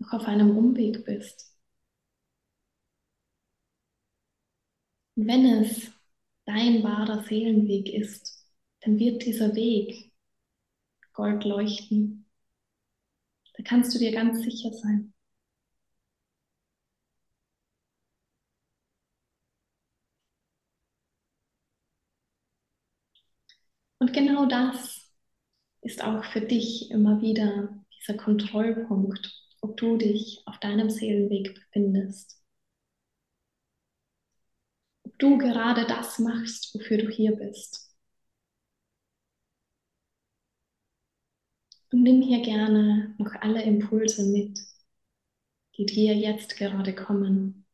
noch 0.00 0.12
auf 0.12 0.24
einem 0.26 0.56
Umweg 0.56 1.04
bist. 1.04 1.49
Wenn 5.26 5.44
es 5.46 5.90
dein 6.46 6.82
wahrer 6.82 7.22
Seelenweg 7.24 7.88
ist, 7.92 8.46
dann 8.80 8.98
wird 8.98 9.24
dieser 9.24 9.54
Weg 9.54 10.12
Gold 11.12 11.44
leuchten. 11.44 12.26
Da 13.56 13.62
kannst 13.62 13.94
du 13.94 13.98
dir 14.00 14.10
ganz 14.10 14.42
sicher 14.42 14.72
sein. 14.72 15.12
Und 23.98 24.12
genau 24.12 24.46
das 24.46 25.08
ist 25.82 26.02
auch 26.04 26.24
für 26.24 26.40
dich 26.40 26.90
immer 26.90 27.20
wieder 27.22 27.84
dieser 28.00 28.14
Kontrollpunkt, 28.18 29.32
ob 29.60 29.76
du 29.76 29.96
dich 29.98 30.42
auf 30.46 30.58
deinem 30.60 30.90
Seelenweg 30.90 31.54
befindest. 31.54 32.39
Du 35.20 35.38
gerade 35.38 35.86
das 35.86 36.18
machst, 36.18 36.74
wofür 36.74 36.98
du 36.98 37.08
hier 37.08 37.36
bist. 37.36 37.94
Und 41.92 42.02
nimm 42.02 42.22
hier 42.22 42.42
gerne 42.42 43.14
noch 43.18 43.34
alle 43.40 43.62
Impulse 43.62 44.24
mit, 44.24 44.58
die 45.76 45.84
dir 45.86 46.14
jetzt 46.14 46.56
gerade 46.56 46.94
kommen. 46.94 47.66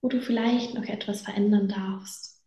Wo 0.00 0.08
du 0.08 0.20
vielleicht 0.20 0.74
noch 0.74 0.84
etwas 0.84 1.22
verändern 1.22 1.68
darfst. 1.68 2.42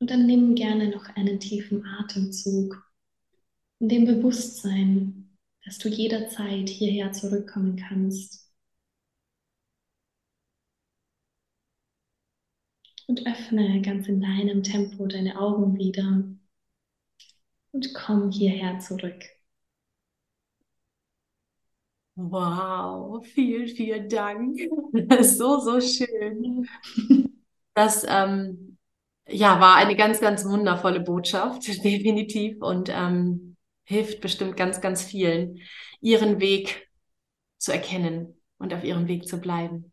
Und 0.00 0.10
dann 0.10 0.26
nimm 0.26 0.54
gerne 0.56 0.90
noch 0.90 1.06
einen 1.16 1.40
tiefen 1.40 1.86
Atemzug 1.86 2.92
in 3.78 3.88
dem 3.88 4.04
Bewusstsein, 4.04 5.21
dass 5.64 5.78
du 5.78 5.88
jederzeit 5.88 6.68
hierher 6.68 7.12
zurückkommen 7.12 7.76
kannst. 7.76 8.50
Und 13.06 13.26
öffne 13.26 13.82
ganz 13.82 14.08
in 14.08 14.20
deinem 14.20 14.62
Tempo 14.62 15.06
deine 15.06 15.38
Augen 15.38 15.76
wieder 15.76 16.24
und 17.72 17.94
komm 17.94 18.30
hierher 18.30 18.78
zurück. 18.78 19.22
Wow, 22.14 23.24
vielen, 23.24 23.68
vielen 23.68 24.08
Dank. 24.08 24.60
so, 25.22 25.58
so 25.60 25.80
schön. 25.80 26.68
Das 27.74 28.04
ähm, 28.06 28.76
ja, 29.28 29.60
war 29.60 29.76
eine 29.76 29.96
ganz, 29.96 30.20
ganz 30.20 30.44
wundervolle 30.44 31.00
Botschaft, 31.00 31.66
definitiv, 31.84 32.60
und 32.62 32.90
ähm, 32.92 33.51
hilft 33.84 34.20
bestimmt 34.20 34.56
ganz, 34.56 34.80
ganz 34.80 35.02
vielen, 35.02 35.60
ihren 36.00 36.40
Weg 36.40 36.88
zu 37.58 37.72
erkennen 37.72 38.40
und 38.58 38.74
auf 38.74 38.84
ihrem 38.84 39.08
Weg 39.08 39.26
zu 39.26 39.40
bleiben. 39.40 39.92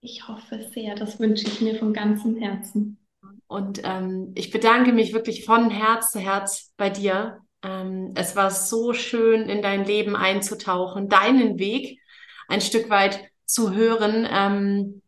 Ich 0.00 0.28
hoffe 0.28 0.70
sehr, 0.72 0.94
das 0.94 1.18
wünsche 1.18 1.46
ich 1.46 1.60
mir 1.60 1.76
von 1.76 1.92
ganzem 1.92 2.36
Herzen. 2.36 2.98
Und 3.46 3.80
ähm, 3.84 4.32
ich 4.36 4.50
bedanke 4.50 4.92
mich 4.92 5.12
wirklich 5.12 5.44
von 5.44 5.70
Herz 5.70 6.12
zu 6.12 6.20
Herz 6.20 6.72
bei 6.76 6.90
dir. 6.90 7.40
Ähm, 7.62 8.12
es 8.14 8.36
war 8.36 8.50
so 8.50 8.92
schön, 8.92 9.48
in 9.48 9.62
dein 9.62 9.84
Leben 9.84 10.14
einzutauchen, 10.14 11.08
deinen 11.08 11.58
Weg 11.58 12.00
ein 12.46 12.60
Stück 12.60 12.90
weit 12.90 13.20
zu 13.44 13.72
hören. 13.74 14.26
Ähm, 14.30 15.02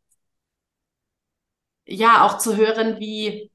ja, 1.87 2.25
auch 2.25 2.39
zu 2.39 2.57
hören, 2.57 2.99
wie 2.99 3.50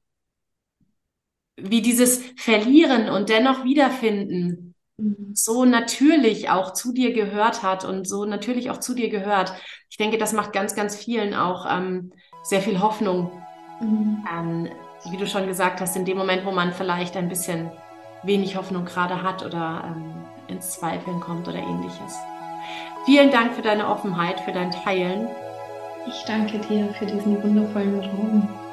wie 1.57 1.81
dieses 1.81 2.21
Verlieren 2.37 3.09
und 3.09 3.29
dennoch 3.29 3.63
wiederfinden 3.63 4.75
mhm. 4.97 5.31
so 5.33 5.65
natürlich 5.65 6.49
auch 6.49 6.73
zu 6.73 6.93
dir 6.93 7.13
gehört 7.13 7.63
hat 7.63 7.85
und 7.85 8.07
so 8.07 8.25
natürlich 8.25 8.69
auch 8.69 8.79
zu 8.79 8.93
dir 8.93 9.09
gehört. 9.09 9.53
Ich 9.89 9.97
denke, 9.97 10.17
das 10.17 10.33
macht 10.33 10.53
ganz, 10.53 10.75
ganz 10.75 10.95
vielen 10.95 11.33
auch 11.33 11.65
ähm, 11.69 12.11
sehr 12.43 12.61
viel 12.61 12.79
Hoffnung. 12.81 13.31
Mhm. 13.79 14.25
Ähm, 14.31 14.69
wie 15.11 15.17
du 15.17 15.27
schon 15.27 15.47
gesagt 15.47 15.81
hast, 15.81 15.95
in 15.95 16.05
dem 16.05 16.17
Moment, 16.17 16.45
wo 16.45 16.51
man 16.51 16.73
vielleicht 16.73 17.15
ein 17.15 17.29
bisschen 17.29 17.71
wenig 18.23 18.55
Hoffnung 18.55 18.85
gerade 18.85 19.21
hat 19.21 19.45
oder 19.45 19.83
ähm, 19.85 20.13
ins 20.47 20.71
Zweifeln 20.71 21.19
kommt 21.19 21.47
oder 21.47 21.59
ähnliches. 21.59 22.17
Vielen 23.05 23.29
Dank 23.29 23.53
für 23.53 23.61
deine 23.61 23.87
Offenheit, 23.87 24.39
für 24.39 24.51
dein 24.51 24.71
Teilen. 24.71 25.27
Ich 26.07 26.23
danke 26.25 26.59
dir 26.59 26.87
für 26.97 27.05
diesen 27.05 27.41
wundervollen 27.43 27.99
Raum. 27.99 28.64